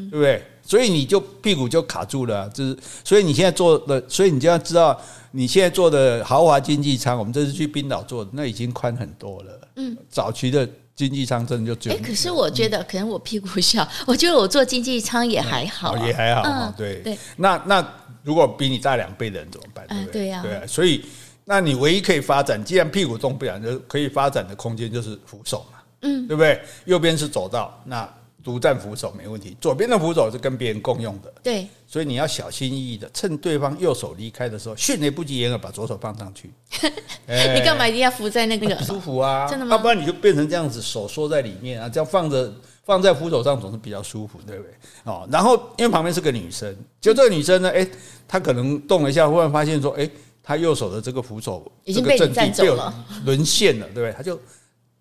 [0.10, 0.43] 对不对？
[0.63, 4.99] 所以你就屁股就卡住了，就是所以你现在做的，所以你就要知道，
[5.32, 9.62] 你现在做的豪华经济舱，我们这次去冰岛做的，那已经宽很多了。
[9.75, 10.67] 嗯，早期的。
[10.95, 16.73] 经济舱真的就只有哎，可是我觉得可能我屁股小，我觉得我坐经济舱也还好，也还好。
[16.75, 19.88] 对对，那那如果比你大两倍的人怎么办？
[19.88, 20.12] 对不对？
[20.12, 20.67] 对呀，对啊。
[20.67, 21.05] 所以，
[21.45, 26.60] 那你唯一可以发展，既然屁股动不了，就可以发展的空间就是扶手嘛，嗯，对不对？
[26.84, 28.05] 右边是走道，那。
[28.43, 31.32] 独占扶手没问题，左边的扶手是跟别人共用的。
[31.43, 36.49] 对，所以你要小心翼翼的，趁对方右手离开的时候，迅雷不及掩耳把左手放上去。
[37.28, 38.78] 你干嘛一定要扶在那个？
[38.84, 39.75] 舒服啊， 真的吗？
[39.75, 42.54] 要不然你就变成这样子，手缩在里面啊，这样放着
[42.86, 44.71] 放在扶手上总是比较舒服，对不对？
[45.04, 47.88] 哦，然后因为旁边是个女生，就这个女生呢，哎，
[48.28, 50.10] 她可能动了一下，忽然发现说，哎，
[50.41, 52.93] 她右手的这个扶手已经被你占走了，
[53.25, 54.13] 沦陷了，对不对？
[54.13, 54.39] 她就。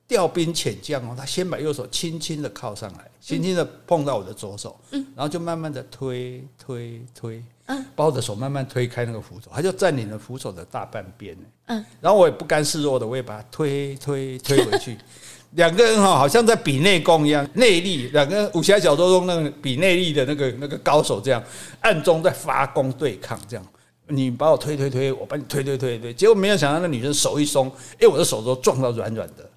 [0.09, 14.97] 调兵遣将哦，他先把右手轻轻的靠上来，轻轻的碰到我的左手，嗯，然后就慢慢的推推推，嗯，把我的手慢慢推开那个扶手，他就占领了扶手的大半边，嗯，然后我也不甘示弱的，我也把他推推推回去，
[15.53, 21.43] 两个人哈好像在比内功一样，内力，两个武侠小说中那个比内力的那个那个高手这样
[21.81, 23.67] 暗中在发功对抗，这样。
[24.11, 29.51] 你把我推推推，我把你推推推推，结果没有想到那女生手一松，哎，我的手都撞到软软的。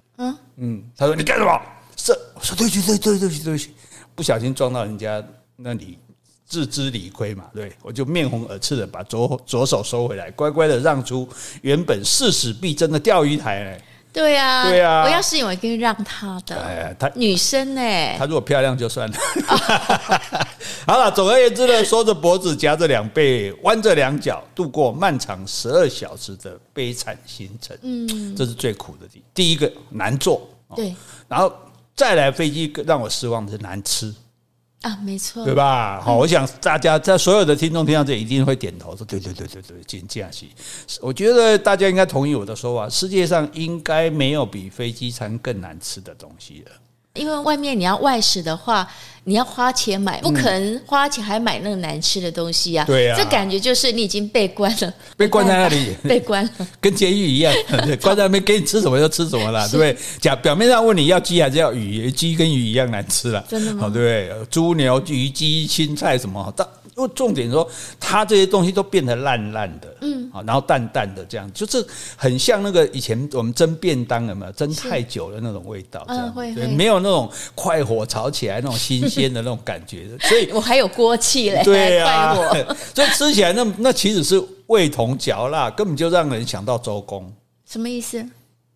[0.56, 1.60] 嗯，他说你干什么？
[1.96, 3.70] 是我说对不起对对对不起对不起，
[4.14, 5.22] 不小心撞到人家
[5.56, 5.98] 那你，
[6.44, 7.44] 自知理亏嘛。
[7.54, 11.28] 对，我就面红耳赤的把左左手收回来，乖乖的让出
[11.62, 13.80] 原本誓死必争的钓鱼台。
[14.12, 16.54] 对呀，对呀，我要是我一定让他的。
[16.60, 19.16] 哎，他女生哎，她如果漂亮就算了。
[20.86, 27.76] 好了，总而言之呢，缩着脖子，夹着两背，弯着两脚，度过漫长十二小时的悲惨行程。
[27.82, 29.22] 嗯，这是最苦的地。
[29.32, 30.46] 第一个难坐，
[30.76, 30.94] 对，
[31.28, 31.52] 然后
[31.96, 34.12] 再来飞机让我失望的是难吃。
[34.82, 36.00] 啊，没错，对吧？
[36.00, 40.50] 好，我想大家在所有的听众听到这一定会点头说：“对对对对对，金假期。”
[41.00, 46.72] 我觉得大家应该同意我的说法，世界上应该没有比飞机餐更难吃的东西了。
[47.14, 48.88] 因为外面你要外食的话。
[49.24, 52.84] 你要花钱买，不可能花钱还买那个难吃的东西啊！
[52.84, 57.54] 对呀，这感觉就是你已经被关了，被关在那里， 被关了，跟监狱一样，
[58.02, 59.96] 关在那边给你吃什么就吃什么了， 对不对？
[60.20, 63.82] 假表面上问你要鸡还是要鱼，鸡跟鱼一样难吃了，真的吗？
[63.82, 64.46] 好，对不对？
[64.50, 67.68] 猪牛鱼鸡青菜什么，但因为重点说，
[68.00, 79.12] 它这些东西都变得烂烂的，嗯，啊，然后淡淡的这样，就是很像那个以前我们蒸便当有没有蒸太久的那种味道，这样，对，没有那种快火炒起来那种新。
[79.12, 82.34] 鲜的那种感觉，所以 我还有锅气嘞，对啊，
[82.94, 87.30] 所以吃起来那那其实是味同嚼蜡，根本就让人想到周公。
[87.68, 88.24] 什么意思？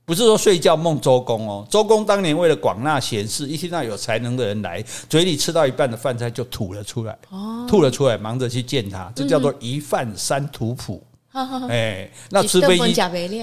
[0.06, 11.02] 不是说睡觉梦周公哦，周公当年为了广纳贤士，一听到有才能的人来，嘴里吃到一半的饭菜就吐了出来，哦，吐了出来，忙着去见他，这叫做一饭三吐哺。
[11.68, 12.94] 哎，那吃飞机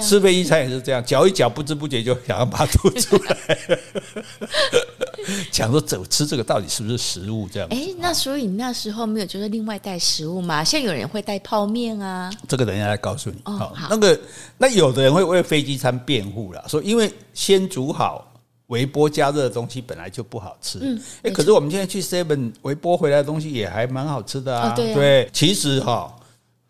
[0.01, 3.37] 吃飞机餐也是这样，嚼一嚼，不知不觉就想要把它吐出来。
[5.51, 7.69] 讲说走吃这个到底是不是食物这样？
[7.71, 10.63] 哎，那所以你那时候没有就是另外带食物吗？
[10.63, 12.29] 像有人会带泡面啊。
[12.47, 13.37] 这个等一下来告诉你。
[13.45, 14.19] 哦，好，那个
[14.57, 18.29] 那有的人会为飞机餐辩护了，说因为先煮好
[18.67, 20.79] 微波加热的东西本来就不好吃。
[20.81, 24.73] 嗯，哎，可是我们现在去 Seven 微波回来的东西也还蛮好吃的啊。
[24.75, 26.13] 对，其实哈。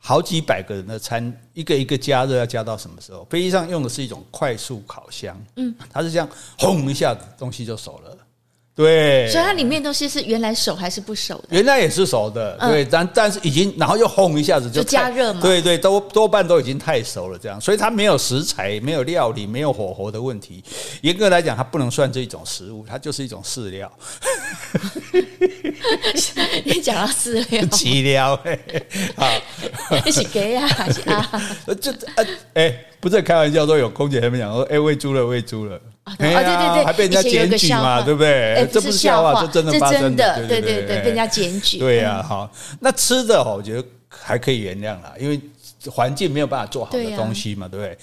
[0.05, 3.25] 好几百个人的餐，一个一个加热要加到什么时候？
[3.29, 6.27] 飞机上用的是一种快速烤箱，嗯，它是这样
[6.59, 8.17] 轰一下子东西就熟了，
[8.75, 9.29] 对。
[9.31, 11.47] 所以它里面东西是原来熟还是不熟的？
[11.51, 20.61] 原来也是熟的，对，但但是已经然后又轰一下子就，就加热嘛，对对，都多半都已经太熟了，这样，所以它没有食材、没有料理、没有火候的问题。
[21.01, 23.89] 严格来讲，它不能算这一种食物，它就是一种饲料。
[26.65, 28.35] 你讲到饲料，饲料
[29.15, 29.27] 好，
[30.05, 30.67] 一起给啊
[31.07, 31.41] 啊！
[31.81, 32.23] 这啊
[32.55, 38.67] 哎，不是开玩笑，说有空姐他们讲说，哎，喂猪了，喂猪了，啊对对对，还被人家检举嘛，对不对？
[38.71, 41.79] 这不是笑话，这真的发生的，对对对，被人家检举。
[41.79, 45.39] 对呀，好，那吃的我觉得还可以原谅啦，因为
[45.89, 47.97] 环境没有办法做好的东西嘛，对不对？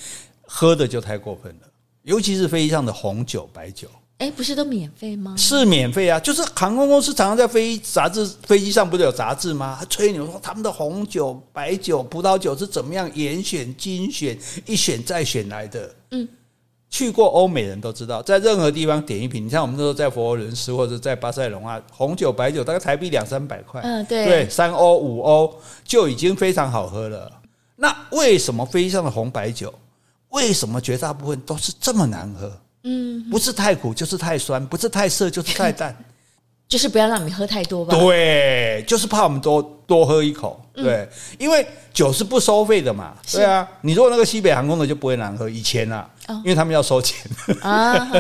[0.53, 1.69] 喝的就太过分了，
[2.03, 3.88] 尤其是飞机上的红酒、白酒。
[4.20, 5.35] 哎，不是都免费吗？
[5.38, 9.78] 是免费啊，就是航空公司常常在飞杂志飞机上不是有杂志吗？
[9.80, 15.90] 他吹牛说他们的红酒、白酒、葡萄酒是怎么样严选、精选、一选再选来的。
[16.11, 16.28] 嗯，
[16.90, 25.50] 去过欧美人都知道，在任何地方点一瓶，你像我们那时候在佛罗伦斯或者在巴塞隆啊，红酒、白酒大概台币两三百块，嗯，对，对，三欧五欧
[25.83, 27.33] 就已经非常好喝了。
[27.76, 29.72] 那为什么飞机上的红白酒，
[30.28, 32.52] 为什么绝大部分都是这么难喝？
[32.83, 35.97] 嗯，不是太苦就是太酸，不是太涩就是太淡，
[36.69, 37.95] 就是不要让你喝太多吧。
[37.95, 40.61] 对，就是怕我们多多喝一口。
[40.75, 43.14] 对，嗯、因为酒是不收费的嘛。
[43.27, 47.29] 是对啊，你如果那个西北航空的就不会难喝，以前啊，哦、因为他们要收钱
[47.62, 48.11] 啊。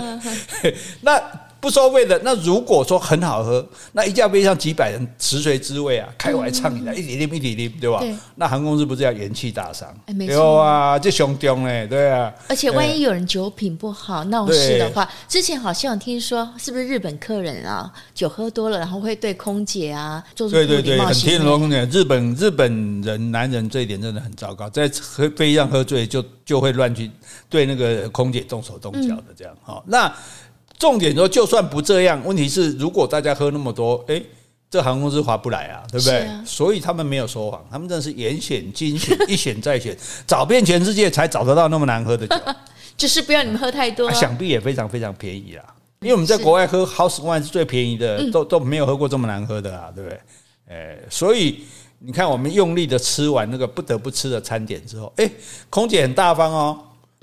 [1.02, 1.22] 那。
[1.60, 7.98] 不收费的，那如果说很好喝，那一架飞机上几百人食髓知味啊，开怀畅饮的，一点点一点点，对吧？
[8.00, 9.94] 对那航空公司不是要元气大伤？
[10.06, 12.32] 哎，没错啊，这凶重嘞，对啊。
[12.48, 20.54] 而且万一有人酒品不好闹事的话，之前好像听说，是不是日本客人啊，酒喝多了，然后会对空姐啊做出？
[20.54, 27.10] 对对对，很听说空姐，日本日本人男人这一点真的很糟糕，在喝飞机上喝醉就就会乱去
[27.50, 29.54] 对那个空姐动手动脚的这样。
[29.62, 30.10] 好，那。
[30.80, 34.20] 重点说，就算不这样，问题是如果大家喝那么多，哎，
[34.70, 36.20] 这航空公司划不来啊，对不对？
[36.20, 39.94] 啊、所以他们没有说谎，他们真的是严选、精选、 一选再选，
[40.26, 42.36] 找遍全世界才找得到那么难喝的酒，
[42.96, 44.14] 就是不要你们喝太多、啊啊。
[44.18, 45.62] 想必也非常非常便宜啦，
[46.00, 50.18] 因为我们在国外喝 House Wine 是最便宜的，是都都没有喝过这么难喝的啊，对不对？
[50.70, 51.60] 哎，所以
[51.98, 55.30] 你看，我们用力的吃完那个不得不吃的餐点之后，哎，
[55.68, 56.78] 空姐很大方哦。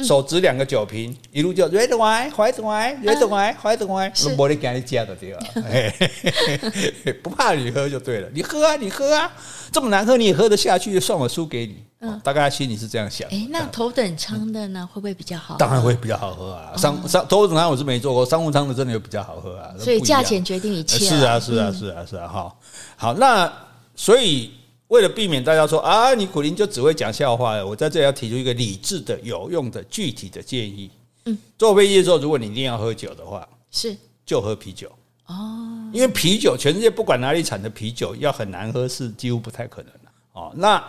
[0.05, 5.39] 手执两个酒瓶，一路叫 red wine，white wine，red wine，white wine，我得给你加的对吧？
[7.23, 9.33] 不怕你喝就对了，你喝啊，你喝啊，
[9.71, 11.83] 这么难喝你也喝得下去，就算我输给你。
[12.01, 13.27] 嗯，大概心里是这样想。
[13.31, 15.55] 哎，那头等舱的呢，会不会比较好？
[15.57, 16.77] 当然会比较好喝啊。
[16.77, 19.73] 商商头等舱我是没坐过，商务舱的真的有比较好喝啊。
[19.79, 21.03] 所以价钱决定一切。
[21.03, 22.27] 是啊，是啊，是啊，是啊。
[22.27, 22.59] 好，
[22.95, 23.51] 好，那
[23.95, 24.51] 所以。
[24.87, 30.89] 为了避免大家说啊，你苦林就只会讲笑话了，我在这里要提出一个理智的、有用的、具体的建议。
[31.25, 33.93] 嗯，坐飞机的时候，如果你一定要喝酒的话，是
[34.25, 34.89] 就喝啤酒
[35.25, 40.53] 哦，因为啤酒全世界不管哪里产的啤酒要很难喝是几乎不太可能的哦。
[40.55, 40.81] 那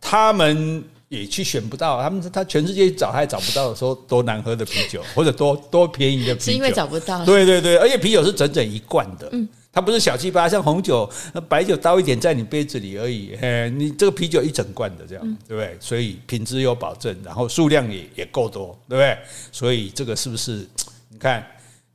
[0.00, 7.24] 他们也去选不到，他们他全世界找还找不到说多难喝的啤酒或者多多便宜的啤酒，是因为找不到。
[7.24, 9.28] 对对对，而且啤酒是整整一罐的。
[9.32, 9.48] 嗯。
[9.72, 10.48] 它不是小气吧？
[10.48, 11.08] 像红酒、
[11.48, 13.36] 白酒倒一点在你杯子里而已。
[13.40, 15.76] 嘿，你这个啤酒一整罐的这样，对不对？
[15.78, 19.16] 所以品质有保证，然后数量也也够多，对不对？
[19.52, 20.66] 所以这个是不是？
[21.08, 21.44] 你看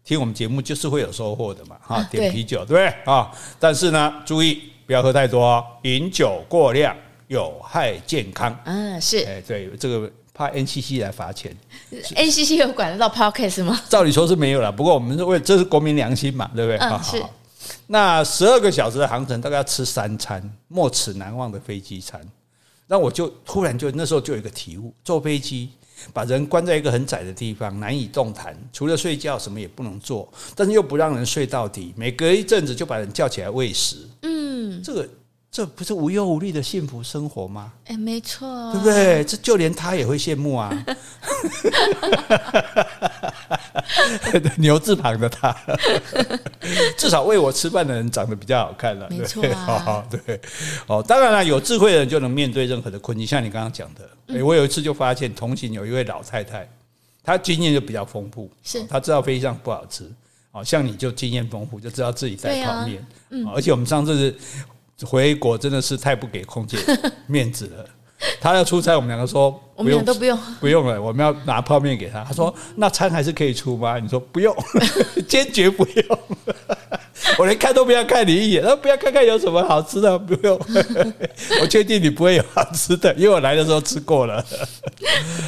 [0.05, 3.29] 听我们节目就是会有收获的嘛，哈，点啤酒对不对啊？
[3.59, 6.95] 但是呢，注意不要喝太多哦，饮酒过量
[7.27, 8.57] 有害健康。
[8.65, 11.53] 嗯，是，哎，对，这个怕 NCC 来罚钱。
[11.91, 13.81] NCC 有管得到 Podcast 吗？
[13.89, 16.77] 照理说是没有了，不过我们是为这是国民良心嘛，对不对？
[16.77, 17.23] 嗯，是。
[17.87, 22.21] 那十二个小时的航程，大概要吃三餐，没齿难忘的飞机餐。
[22.87, 25.69] 那我就突然就那时候就有一个体悟：坐飞机
[26.13, 33.97] 把人关在一个很窄的地方，难以动弹，除了睡觉什么也不能做，但是又不让人睡到底，每隔一阵子就把人叫起来喂食。
[34.21, 35.09] 嗯，这个。
[35.55, 37.71] 这不是无忧无虑的幸福生活吗？
[37.85, 39.23] 哎，没错，对不对？
[39.23, 40.69] 这就连他也会羡慕啊！
[44.57, 45.55] 牛字旁的他，
[46.99, 50.37] 至少喂我吃饭的人长得比较好看了，没错啊， 对，
[50.87, 54.37] 哦，当然了，有智慧的人就能面对任何的困境，像你刚刚讲的。
[54.37, 56.69] 哎，我有一次就发现，同行有一位老太太，
[57.23, 60.11] 她经验就比较丰富，是她知道飞机上不好吃，
[60.51, 64.35] 哦，像你就经验丰富，就知道自己带泡面，嗯，而且我们上次是。
[65.03, 66.77] 回国真的是太不给空姐
[67.27, 67.85] 面子了。
[68.39, 71.01] 他要出差，我们两个说，我们俩都不用，不用了。
[71.01, 72.23] 我们要拿泡面给他。
[72.23, 74.55] 他说：“那餐还是可以出吗？”你说：“不用，
[75.27, 76.19] 坚决不用。
[77.37, 80.59] ”我连看都不要看你一眼，那不要看看有什么好吃的，不用。
[81.61, 84.45] 我确定你不会有好吃的，因为我来的时候吃过了。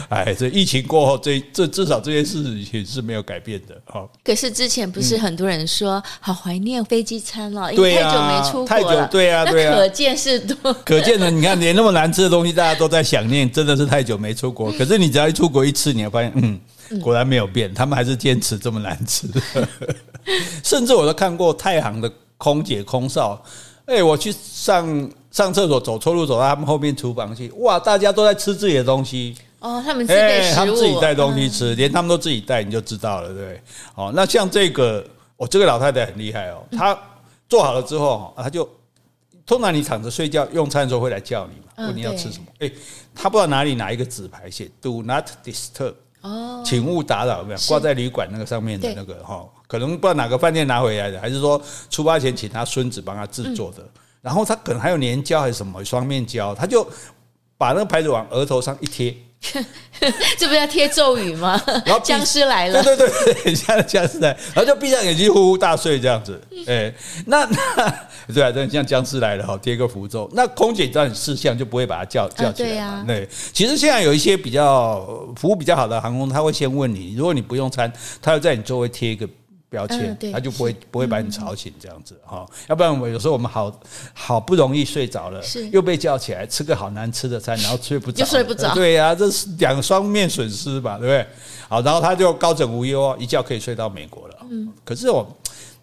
[0.10, 3.76] 哎，这疫情过后，这这至少这件事情是没有改变的。
[3.86, 9.08] 哈，可是之前不是很多人说好怀念飞机餐了，因为太久没出国了。
[9.08, 10.74] 对啊，对啊，可见是多。
[10.86, 14.72] 可见的，你看连那么难吃的东西，大家都在想念，真的是太久没出国。
[14.74, 16.60] 可是你只要一出国一次，你会发现，嗯，
[17.00, 19.28] 果然没有变，他们还是坚持这么难吃。
[20.64, 23.42] 甚至我都看过太行的空姐空少，
[23.86, 29.36] 哎，我去上上厕所走错路走到他们后面厨房去，哇，大家都在吃自己的东西。
[29.60, 33.60] 哦，他们自备他们自己带东西吃，连他们都自己带，你就知道了，对，
[33.96, 35.04] 哦，那像这个，
[35.38, 36.96] 哦，这个老太太很厉害哦，她
[37.50, 38.70] 做好了之后，她就
[39.48, 42.70] 通常你躺着睡觉用餐的时候会来叫你嘛，问你要吃什么，哎，
[43.16, 45.94] 他不知道哪里拿一个纸牌写 “Do not disturb”。
[46.22, 49.48] 哦，请勿打扰，有没有挂在旅馆那个上面的那个哈？
[49.68, 53.88] 可能不知道哪个饭店拿回来的，还是说出发前请他孙子帮他制作的。
[54.20, 56.86] 然后他可能还有粘胶还是什么双面胶，他就
[57.58, 59.16] 把那个牌子往额头上一贴。
[60.38, 61.62] 这不是要贴咒语吗？
[61.86, 66.42] 然后僵尸来了，对对对，很像 僵尸来，然后就闭上眼睛呼呼大睡这样子。
[66.66, 66.92] 哎，
[67.28, 68.00] 那那
[68.34, 70.28] 对啊，真的像僵尸来了哈，贴个符咒。
[70.34, 73.04] 那空姐在你事项就不会把它叫叫起来嘛？
[73.08, 75.06] 对，其实现在有一些比较
[75.36, 79.30] 服务比较好的航空，他会先问你，如果你不用餐，他会在你周围贴一个。
[79.70, 83.70] 标签，他就不会不会把你吵醒这样子哈，要不然我有时候我们好
[84.14, 85.42] 好不容易睡着了，
[85.72, 91.28] 又被叫起来吃个好难吃的餐，然后睡不着，睡不着，对呀，这是两双面损失吧，对不对？
[91.68, 94.36] 好，然后他就高枕无忧，一觉可以睡到美国了。
[94.50, 95.28] 嗯，可是我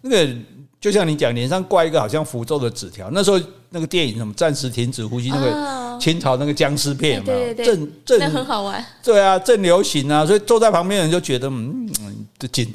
[0.01, 0.35] 那个
[0.81, 7.31] 就像你讲，脸上挂一个好像符咒的纸条，那时候那个电影什么暂时停止呼吸，那个清朝那个僵尸片嘛，
[7.63, 11.87] 正正很好玩，对啊，正流行啊，所以坐在旁边的人就觉得嗯，
[12.39, 12.73] 这紧。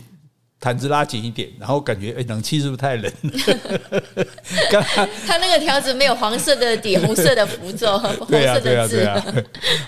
[0.61, 3.11] 毯子拉紧一点，然后感觉哎，冷气是不是太冷？
[4.71, 7.99] 刚刚他那个条子没有黄色的底，红色的符咒，
[8.29, 9.25] 对啊，对啊，对啊。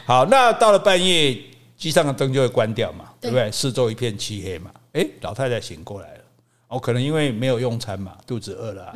[0.07, 1.39] 好，那到了半夜，
[1.77, 3.53] 机上的灯就会关掉嘛，对不对？
[3.53, 4.71] 四周一片漆黑嘛。
[4.95, 6.21] 哎，老太太醒过来了，
[6.69, 8.95] 哦，可能因为没有用餐嘛，肚子饿了。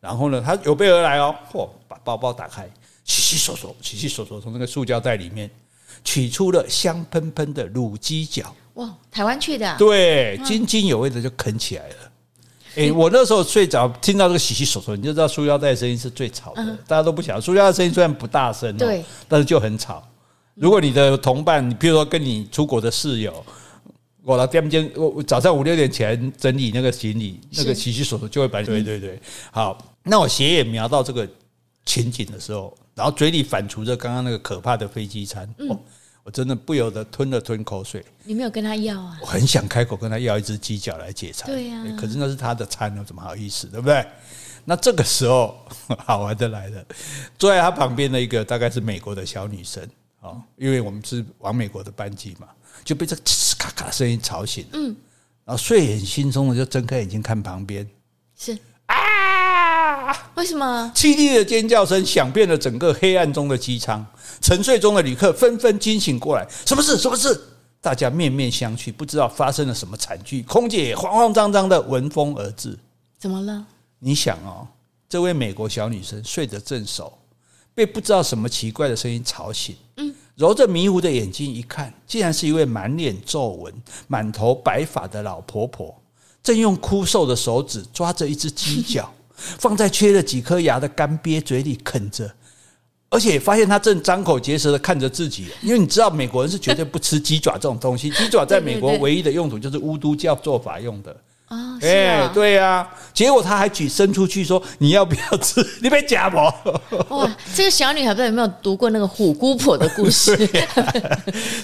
[0.00, 2.66] 然后呢，她有备而来哦，嚯，把包包打开，
[3.04, 5.50] 洗洗窣窣，洗洗窣窣，从那个塑胶袋里面
[6.04, 8.54] 取出了香喷喷的卤鸡脚。
[8.74, 11.94] 哇，台湾去的，啊，对，津津有味的就啃起来了。
[12.76, 16.64] 哎、欸，我那时候睡着，听到这个洗洗手手，你就知道塑料袋的声音是最吵的。
[16.86, 20.06] 大家都不晓得，塑料袋声音虽然不大声，对，但是就很吵。
[20.54, 23.44] 如果你的同伴，你比如说跟你出国的室友，
[24.22, 29.20] 我到第二天，我早上五六点起来整理那个行李，那个洗洗手手就会把你，对对对。
[29.50, 31.28] 好，那我斜眼瞄到这个
[31.84, 35.48] 情景的时候，然后嘴里反刍着刚刚那个可怕的飞机餐。
[35.58, 35.78] 嗯
[36.24, 38.04] 我真的不由得吞了吞口水。
[38.24, 39.18] 你没有跟他要啊？
[39.22, 41.46] 我很想开口跟他要一只鸡脚来解馋。
[41.46, 44.06] 对呀，可是那是他的餐，我怎么好意思，对不对？
[44.66, 45.56] 那这个时候
[46.04, 46.84] 好玩的来了，
[47.38, 49.82] 坐在他旁边的一个大概是美国的小女生
[50.20, 52.48] 哦，因为我们是往美国的班机嘛，
[52.84, 53.16] 就被这
[53.56, 54.66] 咔咔声音吵醒。
[54.74, 54.94] 嗯，
[55.46, 57.88] 然后睡眼惺忪的就睁开眼睛看旁边，
[58.36, 58.58] 是。
[60.08, 60.30] 啊！
[60.36, 60.90] 为什么？
[60.94, 64.04] 凄厉的尖叫声响遍了整个黑暗中的机舱，
[64.40, 66.46] 沉睡中的旅客纷纷惊醒过来。
[66.64, 66.96] 什么事？
[66.96, 67.38] 什么事？
[67.78, 70.42] 大家面面相觑，不知道发生了什么惨剧。
[70.44, 72.76] 空姐慌慌张张的闻风而至。
[73.18, 73.66] 怎么了？
[73.98, 74.66] 你想哦，
[75.10, 77.12] 这位美国小女生睡得正熟，
[77.74, 79.76] 被不知道什么奇怪的声音吵醒。
[79.98, 83.74] 嗯，揉着迷糊的眼睛一看，竟然是一位满脸皱纹、
[84.06, 85.94] 满头白发的老婆婆。
[86.42, 89.12] 正用枯瘦的手指抓着一只鸡脚，
[89.58, 92.30] 放在缺了几颗牙的干鳖嘴里啃着，
[93.08, 95.46] 而且发现他正张口结舌的看着自己。
[95.62, 101.16] 因为你知道美国人是绝对不吃鸡爪这种东西， 鸡爪在美国唯一的用途就是巫毒教做法用的。
[101.46, 105.66] 啊，哎、欸，对呀、啊，结果他还举伸出去说：“你要不要吃？
[105.80, 106.54] 你别夹我。”
[107.08, 110.34] 哇，这个小女孩不知道有没有读过那个虎姑婆的故事？
[110.76, 110.92] 啊、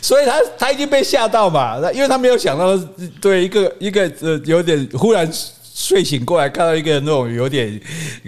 [0.00, 2.74] 所以她她已经被吓到嘛，因为她没有想到，
[3.20, 5.30] 对一个一个呃有点忽然。
[5.74, 7.80] 睡醒过来，看到一个那种有点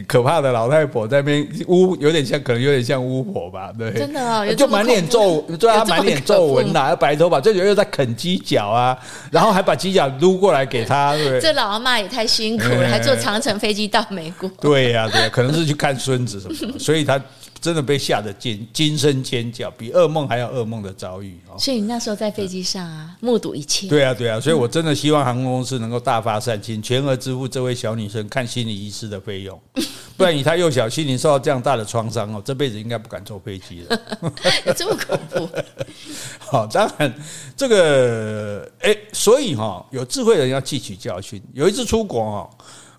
[0.09, 3.72] 可怕的老太婆在那边巫，有点像，可能有点像巫婆吧？
[3.78, 8.99] 对，真的啊、哦，就满脸皱，对啊，满脸皱纹呐，白头发，这人又在啃鸡脚啊，
[9.30, 14.51] 然后还把鸡脚撸过来给他，对， 这老阿妈也太辛苦了，还坐长程飞机到美国。
[14.61, 17.20] 对呀、啊，对、啊，可能是去看孙子什么的， 所以他。
[17.61, 21.38] 真的被吓得惊惊声尖叫，比噩梦还要噩梦的遭遇。
[21.59, 23.88] 所以你那时候在飞机上啊，目睹一切。
[23.88, 29.59] 对啊，对啊，所以我真的希望航空公司能够大发善心，全额支付这位小女生看心理医师的费用，
[30.16, 34.00] 不然以她幼小心灵受到这样大的创伤哦，这辈子应该不敢坐飞机了。
[34.66, 35.48] 有 这么恐怖？
[36.38, 37.12] 好，当然
[37.57, 41.42] 这个哎，所以哈，有智慧的人要汲取教训。
[41.52, 42.50] 有一次出国哦。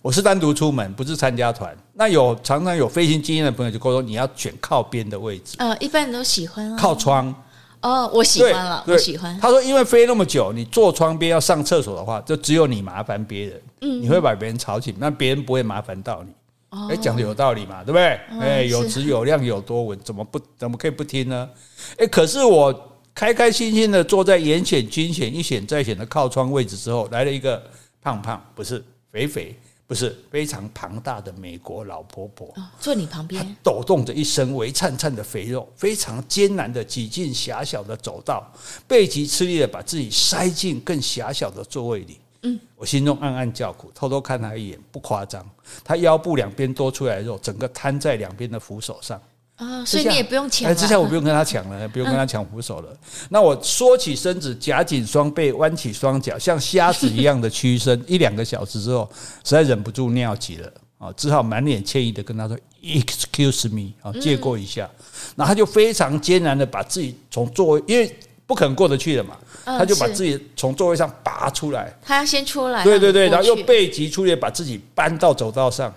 [0.02, 1.76] 我是单独出门，不是参加团。
[1.94, 5.56] 那有常常有飞行经验的朋友就跟我说，你要选靠边的位置。
[5.60, 6.78] 呃，一般人都喜欢啊。
[6.80, 7.34] 靠窗。
[7.82, 9.38] 哦，我喜欢了，我喜欢。
[9.40, 13.62] 他说，因为飞那么久，你坐窗边要上厕所的话，就只有你麻烦别人。
[13.82, 14.02] 嗯。
[14.02, 16.32] 你会把别人吵醒，那别人不会麻烦到你。
[16.70, 16.88] 哦。
[16.90, 18.20] 哎，讲的有道理嘛，对不对？
[18.40, 21.50] 哎，有质有量有多稳，怎么不怎么可以不听呢？
[21.98, 22.74] 哎，可是我
[23.14, 27.62] 开开心心的坐在严险、惊险、一险再险的靠窗位置之后，来了一个
[28.02, 29.56] 胖胖，不是肥肥。
[29.88, 38.46] 不是非常庞大的美国老婆婆，坐你旁边，抖动着一身微颤颤的肥肉，非常艰难的挤进狭小的走道，
[38.86, 42.20] 背脊吃力的把自己塞进更狭小的座位里。
[42.42, 45.44] 嗯，我心中暗暗叫苦，偷偷看他一眼，不夸张，
[45.86, 49.20] 他腰部两边多出来的肉，整个摊在两边的扶手上。
[49.58, 50.70] 啊，所以你也不用抢。
[50.70, 52.90] 哎，之前我不用跟他抢了， 不用跟他抢扶手了。
[53.30, 58.02] 那我缩起身子，夹紧双背，弯起双脚，像瞎子一样的屈身。
[58.08, 59.10] 一两个小时之后，
[59.44, 64.90] 实在忍不住尿急了啊，只好满脸歉意的跟他说：“Excuse me，啊，借过一下。”
[65.36, 69.36] 然后他就非常艰难的把自己从座位，因为不可能过得去的嘛，
[69.66, 71.92] 他就把自己从座位上拔出来。
[72.04, 72.84] 他要先出来。
[72.84, 75.92] 对对对，然后又背脊出力，把自己搬到走道上。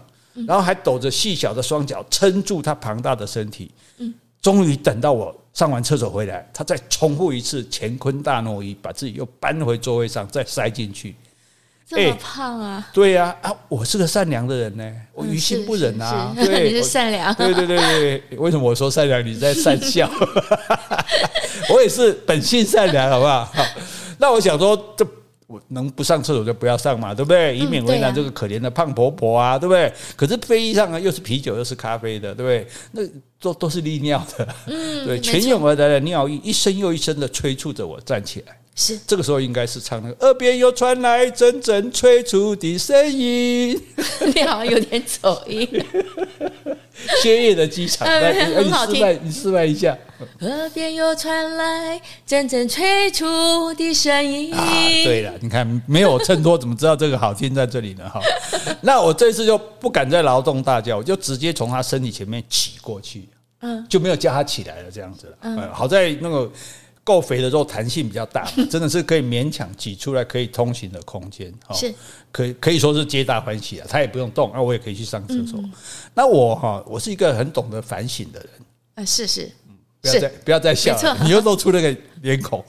[0.47, 3.71] 然后还抖着细小的双脚撑住他庞大的身体，
[4.41, 11.15] 终于等到我上完厕所回来，他再重复一次乾坤大挪移，把自己又搬回座位上，再塞进去。
[11.87, 12.89] 这么胖啊？
[12.93, 16.33] 对呀，啊，我是个善良的人呢，我于心不忍啊。
[16.37, 17.35] 对， 你是善良。
[17.35, 17.77] 对对对
[18.31, 19.25] 对，为什么我说善良？
[19.27, 20.09] 你在善笑？
[21.69, 23.53] 我也是本性善良，好不好？
[24.19, 25.07] 那我想说这。
[25.51, 27.59] 我能不上厕所就不要上嘛，对不对？
[27.59, 29.93] 以免为难这个可怜的胖婆婆啊，对不对？
[30.15, 32.67] 可是飞机上啊，又是啤酒又是咖啡的，对不对？
[32.93, 38.60] 那都都是利尿的，嗯，对，全涌而来的尿意，一声又一声的催促着我站起来。
[38.75, 43.81] 是这个时候应该是唱那个耳边又传来阵阵催促的声音，
[44.35, 45.69] 你好像有点走音。
[47.23, 49.97] 歇业的机场，来， 你示范，你示范一下。
[50.41, 54.55] 耳边又传来阵阵催促的声音。
[54.55, 54.67] 啊，
[55.05, 58.09] 对了，你看没有衬托，怎么知道这个好听在这里呢？
[58.09, 58.21] 哈，
[58.83, 63.29] 那我这次就不敢再劳动大叫，我就直接从他身体前面挤过去，
[63.61, 65.37] 嗯，就没有叫他起来了，这样子了。
[65.41, 66.51] 嗯，好在那个
[67.11, 71.53] 够肥的时候弹性比较大， 真的是可以勉强挤出来可以通行的空间。
[71.73, 71.93] 是，
[72.31, 75.59] 可以可以说是皆大欢喜啊，他也不用动，那我也可以去上厕所。
[76.15, 78.49] 那我哈，我是一个很懂得反省的人。
[78.95, 79.51] 啊，是是。
[80.01, 82.65] 不要再不要再笑了，你又露出那个脸孔。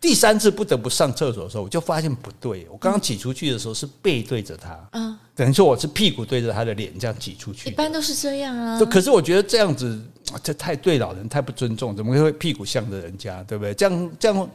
[0.00, 2.66] 第三次不得不上厕所的时候，我就发现不对。
[2.70, 7.70] 我刚刚挤出去的时候是背对着他，嗯，等于说我是屁股对着他的脸这样挤出去。
[7.70, 8.78] 一般都是这样啊。
[8.84, 9.98] 可是我觉得这样子
[10.42, 13.72] 这太对老人太不尊重，怎么会屁股向着人家，对不对？
[13.72, 14.50] 这样这样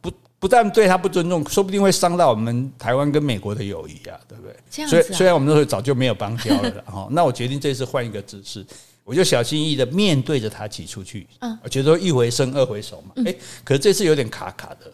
[0.00, 4.56] 不不但对他不尊重，说不定会伤到我们台湾跟美国的友谊啊，对不对？
[4.70, 5.02] 这样子。
[5.02, 8.64] 所以虽然我们那时候早就没有邦交了哈，那我决定这次换一个姿势。
[9.04, 13.34] 我就小心翼翼的面对着他挤出去，嗯，我觉得一回生二回熟嘛，哎，
[13.64, 14.92] 可是这次有点卡卡的。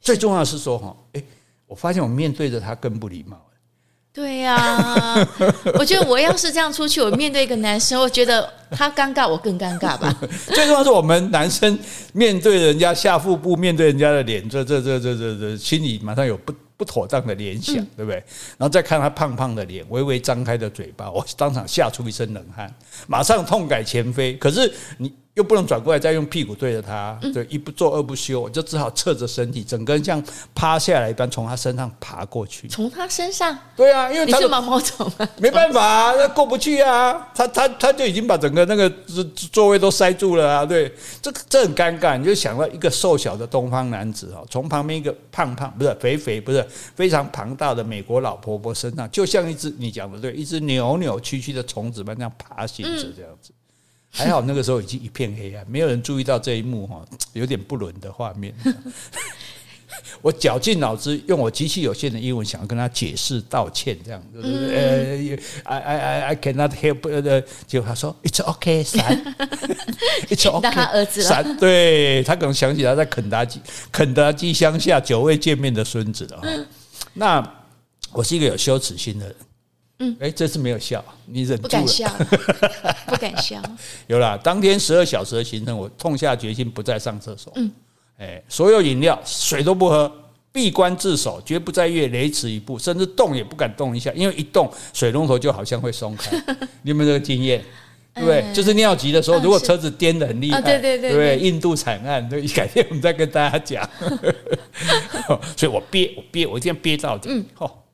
[0.00, 1.22] 最重要的是说哈，哎，
[1.66, 3.36] 我发现我面对着他更不礼貌。
[4.12, 5.14] 对呀，
[5.74, 10.12] 我觉得我要是这样出去，我面对一个男生，我觉得他尴尬，我更尴尬吧。
[10.48, 11.78] 最重要是我们男生
[12.12, 16.52] 面对人家下腹部，面对人家的脸，这这这这这这，心里马上有不。
[16.80, 18.14] 不妥当的联想，对不对？
[18.56, 22.74] 然后再看他胖胖的脸，微微张开的嘴巴，我当场吓出一身冷汗，
[23.06, 24.34] 马上痛改前非。
[24.38, 30.22] 可是你又不能转过来再用屁股对着他，对，一不做二不休，我就只好侧着身体，整个人像
[30.54, 32.66] 趴下来一般从他身上爬过去。
[32.66, 33.56] 从他身上？
[33.76, 38.90] 对啊，因为他是毛毛虫啊， 没办法啊，那过不去啊，他他他就已经把整个那个
[39.52, 42.18] 座位都塞住了啊，对，这这很尴尬。
[42.18, 46.66] 你就想到一个瘦小的东方男子哈，从旁边一个胖胖不是肥肥不是
[46.96, 53.52] 非常庞大的美国老婆婆身上，就像一只你讲的对，一只扭扭曲曲的虫子般这样爬行着这样子。
[54.10, 58.52] 还好那个时候已经一片黑暗， 没有人注意到这一幕哈，有点不伦的画面。
[60.22, 64.40] 我绞尽脑汁用我极其有限的英文想要跟他解释道歉，这样子。
[64.42, 65.16] 呃
[65.64, 67.08] ，I I I I cannot help。
[67.08, 68.84] 呃，结果他说 It's okay,
[70.28, 70.60] okay。
[70.70, 76.42] 他儿子了，对，他可能想起他在肯达基肯德基乡下久未见面的孙子了。
[77.14, 77.42] 那
[78.12, 79.34] 我是一个有羞耻心的人。
[80.00, 81.68] 嗯，哎，这次没有笑，你忍住了。
[81.68, 82.08] 不敢笑，
[83.06, 83.62] 不敢笑。
[84.06, 87.52] 有啦，当天十二小时的行程，我痛下决心不再上厕所。
[87.56, 87.70] 嗯，
[88.18, 90.10] 哎，所有饮料、水都不喝，
[90.50, 96.30] 闭关自守，绝不再越雷池一步，甚至动也不敢动一下，因为一动水龙头就好像会松开。
[96.82, 97.62] 你有没有这个经验？
[98.12, 98.44] 对不对？
[98.52, 103.88] 就是尿急的时候，如果车子颠得很厉害，对对对，对，印度惨案，对，改天我们再跟大家讲。
[105.56, 107.28] 所以我憋，我憋，我一定要憋到底。
[107.30, 107.84] 嗯，好。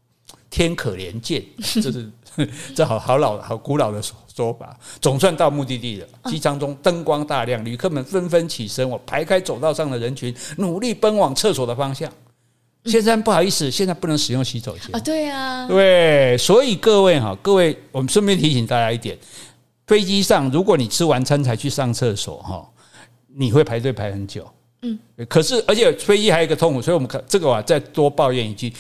[0.51, 1.45] 天可怜见，
[1.83, 2.11] 这是
[2.75, 4.79] 这好好老好古老的说法。
[5.01, 8.89] 总算到目的地了，机舱中灯光大亮，旅客们纷纷起身。
[8.89, 12.11] 我排开走道上的人群，努力奔往厕所的方向。
[12.85, 15.01] 先生，不好意思，现在不能使用洗手间啊。
[15.01, 19.19] 对啊，对，所以各位哈，各位，我们顺便提醒大家一点：
[19.87, 22.65] 飞机上，如果你吃完餐才去上厕所哈，
[23.35, 24.47] 你会排队排很久。
[24.83, 24.97] 嗯，
[25.29, 28.73] 可是而且飞机还有一个痛苦，所以我们可这个啊，再多抱怨一句。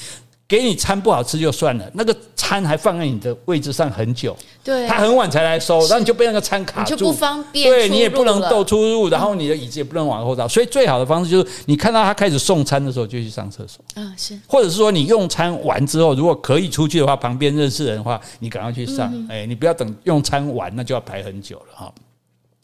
[0.48, 21.92] 给你餐不好吃就算了，那个餐还放在你的位置上很久，对，他很晚才来收，然后你就被那个餐卡住，你就不方便，对你也不能够出入，然后你的椅子也不能往后倒，所以最好的方式就是你看到他开始送餐的时候就去上厕所，啊是，或者是说你用餐完之后，如果可以出去的话，旁边认识人的话，你赶快去上，哎，你不要等用餐完，那就要排很久了哈。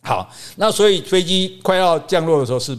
[0.05, 2.79] 好，那所以飞机快要降落的时候是，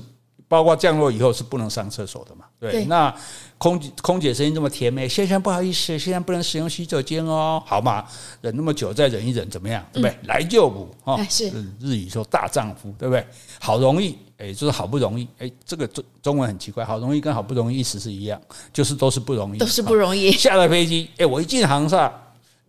[0.54, 3.12] 包括降落以后是不能上厕所的嘛，对，那。
[3.58, 8.04] 空空姐声音这么甜美，先生不好意思，现在不能使用洗手间哦，好嘛，
[8.42, 9.82] 忍那么久再忍一忍，怎么样？
[9.94, 10.12] 对不对？
[10.12, 11.50] 嗯、来就补哈，是
[11.80, 13.26] 日语说大丈夫，对不对？
[13.62, 18.42] 好容易，哎，就是好不容易，哎，这个中中文很奇怪，好容易跟好不容易意思是一样，
[18.74, 20.30] 就是都是不容易，都是不容易。
[20.34, 22.14] 下了飞机，哎，我一进航厦，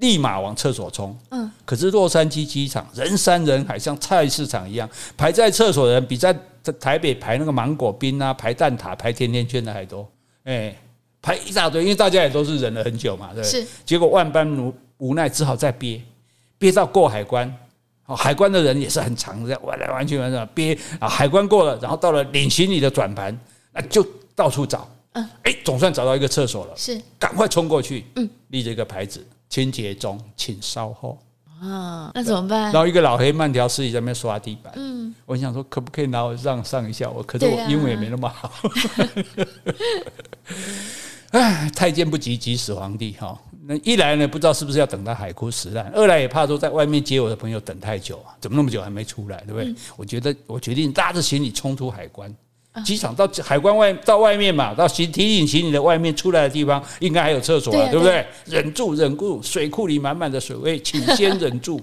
[0.05, 1.16] 立马往厕所冲。
[1.30, 10.09] 嗯，可是洛杉矶机场人山人海，像菜市场一样，排在厕所的人比在在台北排那个芒果冰啊、排蛋挞、排甜甜圈的还多，
[10.44, 10.76] 哎。
[11.26, 13.62] 排一大堆，因为大家也都是忍了很久嘛，对不对？
[13.62, 13.66] 是。
[13.86, 15.98] 结果万般无无奈，只好再憋，
[16.59, 17.50] 憋到过海关。
[18.05, 21.09] 哦，海关的人也是很长的，完来完去，弯来憋啊。
[21.09, 23.34] 海关过了，然后到了领行李的转盘，
[23.72, 24.86] 那就到处找。
[25.14, 25.26] 嗯。
[25.44, 26.74] 哎，总算找到一个厕所了。
[26.76, 27.00] 是。
[27.18, 28.05] 赶快冲过去。
[28.16, 28.28] 嗯。
[28.48, 31.16] 立着一个牌子：清洁中，请稍后。
[31.62, 32.72] 啊，那怎么办？
[32.72, 34.72] 然后一个老黑慢条斯理在那边刷地板。
[34.74, 35.14] 嗯。
[35.26, 37.22] 我想说，可不可以拿我让上一下我？
[37.22, 38.50] 可是我英文也没那么好。
[41.30, 43.40] 唉，太监不急急死皇帝哈。
[43.66, 49.66] 那一来呢，不知道是不是要等到海枯石烂；二来也怕说在外面接我的朋友等太久啊，怎么那么久还没出来，对不对？
[49.70, 52.34] 嗯、我觉得我决定拉着行李冲出海关，
[52.82, 58.26] 机场到海关外到外面嘛，到行提醒行李的外面出来的地方，应该还有厕所啊，对，不对？
[58.46, 61.80] 忍住，忍住，水库里满满的水位，请先忍住。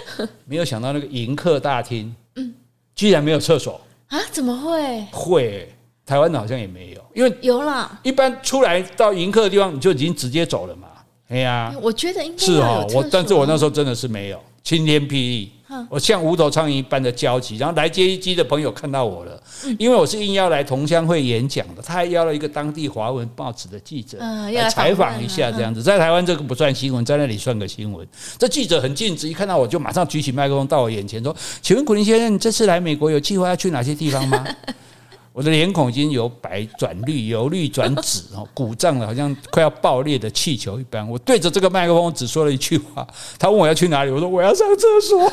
[0.46, 2.52] 没有想到那个迎客大厅，嗯，
[2.94, 4.18] 居然没有厕所啊？
[4.30, 5.06] 怎么会？
[5.10, 5.68] 会、欸。
[6.06, 7.98] 台湾的好像也没有，因为有啦。
[8.02, 10.88] 一般出来到迎客的地方，你就已经直接走了嘛。
[11.28, 12.86] 哎呀，我觉得应该是哦。
[12.94, 15.52] 我但是我那时候真的是没有，晴天霹雳，
[15.88, 17.56] 我像无头苍蝇一般的焦急。
[17.56, 19.42] 然后来接机的朋友看到我了，
[19.78, 25.82] 因为我是应邀来同乡会演讲的，他还邀了一个当地华文报纸的记者来采访一下，这样子。
[25.82, 28.06] 在台湾这个不算新闻，在那里算个新闻。
[28.38, 34.44] 这记者很尽职，一看到我就马上举起麦克风到我眼前说：“请问古林先生，你这次来美国有计划要去哪些地方吗？”
[35.34, 41.06] 我的脸孔已经由白转绿，由绿转紫，哦， 鼓胀了，好像快要爆裂的气球一般。
[41.10, 43.04] 我对着这个麦克风只说了一句话。
[43.36, 45.32] 他问我要去哪里，我说我要上厕所，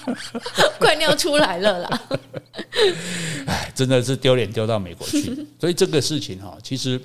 [0.78, 2.02] 快尿出来了啦！
[3.46, 5.34] 哎，真的是丢脸丢到美国去。
[5.58, 7.00] 所以这个事情哈，其实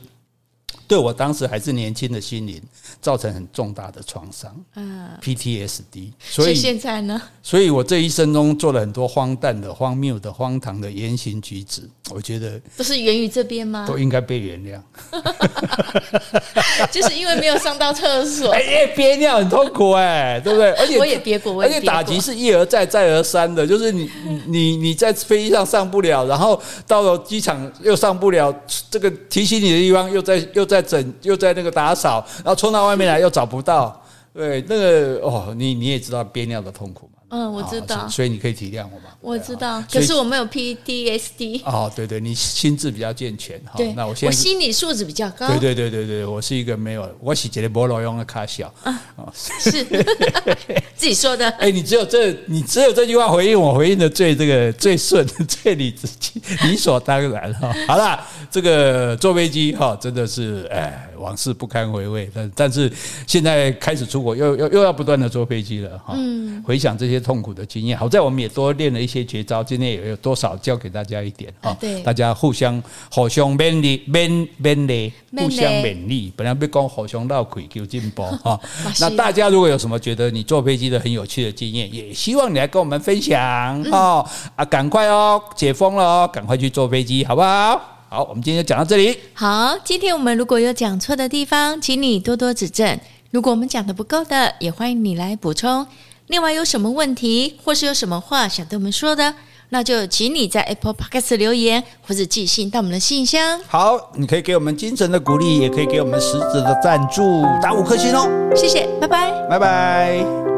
[0.87, 2.61] 对我当时还是年轻的心灵
[3.01, 6.11] 造成很重大的创伤，嗯，PTSD。
[6.19, 7.21] 所以现在呢？
[7.43, 13.85] 所以我这一生中做了很多荒诞的、荒谬的、荒唐的言行举止，我觉得都是源于这边吗？
[13.85, 14.81] 都应该被原谅。
[16.89, 20.71] 就是因为没有上到厕所，哎，憋尿很痛苦哎，对不对？
[20.71, 24.09] 而且我也憋过，而且打击是一而再、再而三的，就是你
[24.47, 28.53] 你你在飞机上上不了，然后到了机场又上不了，
[28.89, 30.76] 这个提醒你的地方又在又在。
[30.81, 33.99] 在整又在那个打扫，然后冲到外面来又找不到，
[34.33, 37.16] 对，那个哦，你你也知道憋尿的痛苦嘛。
[37.29, 39.09] 嗯，我知道，所以你可以体谅我嘛。
[39.19, 41.61] 我知道，可是我没有 PTSD。
[41.65, 43.73] 哦，对对，你心智比较健全哈。
[43.75, 45.45] 对，那我现在我心理素质比较高。
[45.49, 48.73] 对对对对对，我是一个没有，我是觉得菠萝用的卡小。
[48.83, 48.97] 啊，
[49.33, 49.83] 是
[50.95, 51.49] 自己说的。
[51.51, 57.75] 哎，你只有这，你只有这句话回应我，回应的最这个最顺， 最理直气，理所当然哈。
[57.89, 62.31] 好了，这个坐飞机哈，真的是哎，往事不堪回味。
[62.33, 62.89] 但但是
[63.27, 66.13] 现在开始出国，又又又要不断的坐飞机了哈。
[66.15, 67.16] 嗯，回想这些。
[67.19, 69.63] 痛苦的经验，好在我们也多练了一些绝招。
[69.63, 71.75] 今天也有多少教给大家一点哈？
[71.79, 76.31] 对，大家互相互相勉励，勉勉励，互相勉励。
[76.35, 78.59] 本来被讲互相闹亏求进步哈。
[78.99, 84.25] 那大家如果有什么觉得你坐飞机的很有趣的经验，也希望你来跟我们分享哦。
[84.55, 87.81] 啊，赶快哦，解封了哦，赶快去坐飞机，好不好？
[88.09, 89.17] 好，我们今天就讲到这里。
[89.33, 92.97] 好，今天我们如果有讲错的地方，请你多多指正。
[93.31, 95.85] 如果我们讲的不够的，也欢迎你来补充。
[96.27, 99.33] 另外有什么问题，或是有什么话想对我们说的，
[99.69, 103.59] 那就请你在 Apple Podcast 留言，或者寄信到我们的信箱。
[103.67, 108.27] 好，你可以给我们精神的鼓励，也可以给我们实质的赞助，打五颗星哦。
[108.55, 110.56] 谢谢，拜拜，拜拜。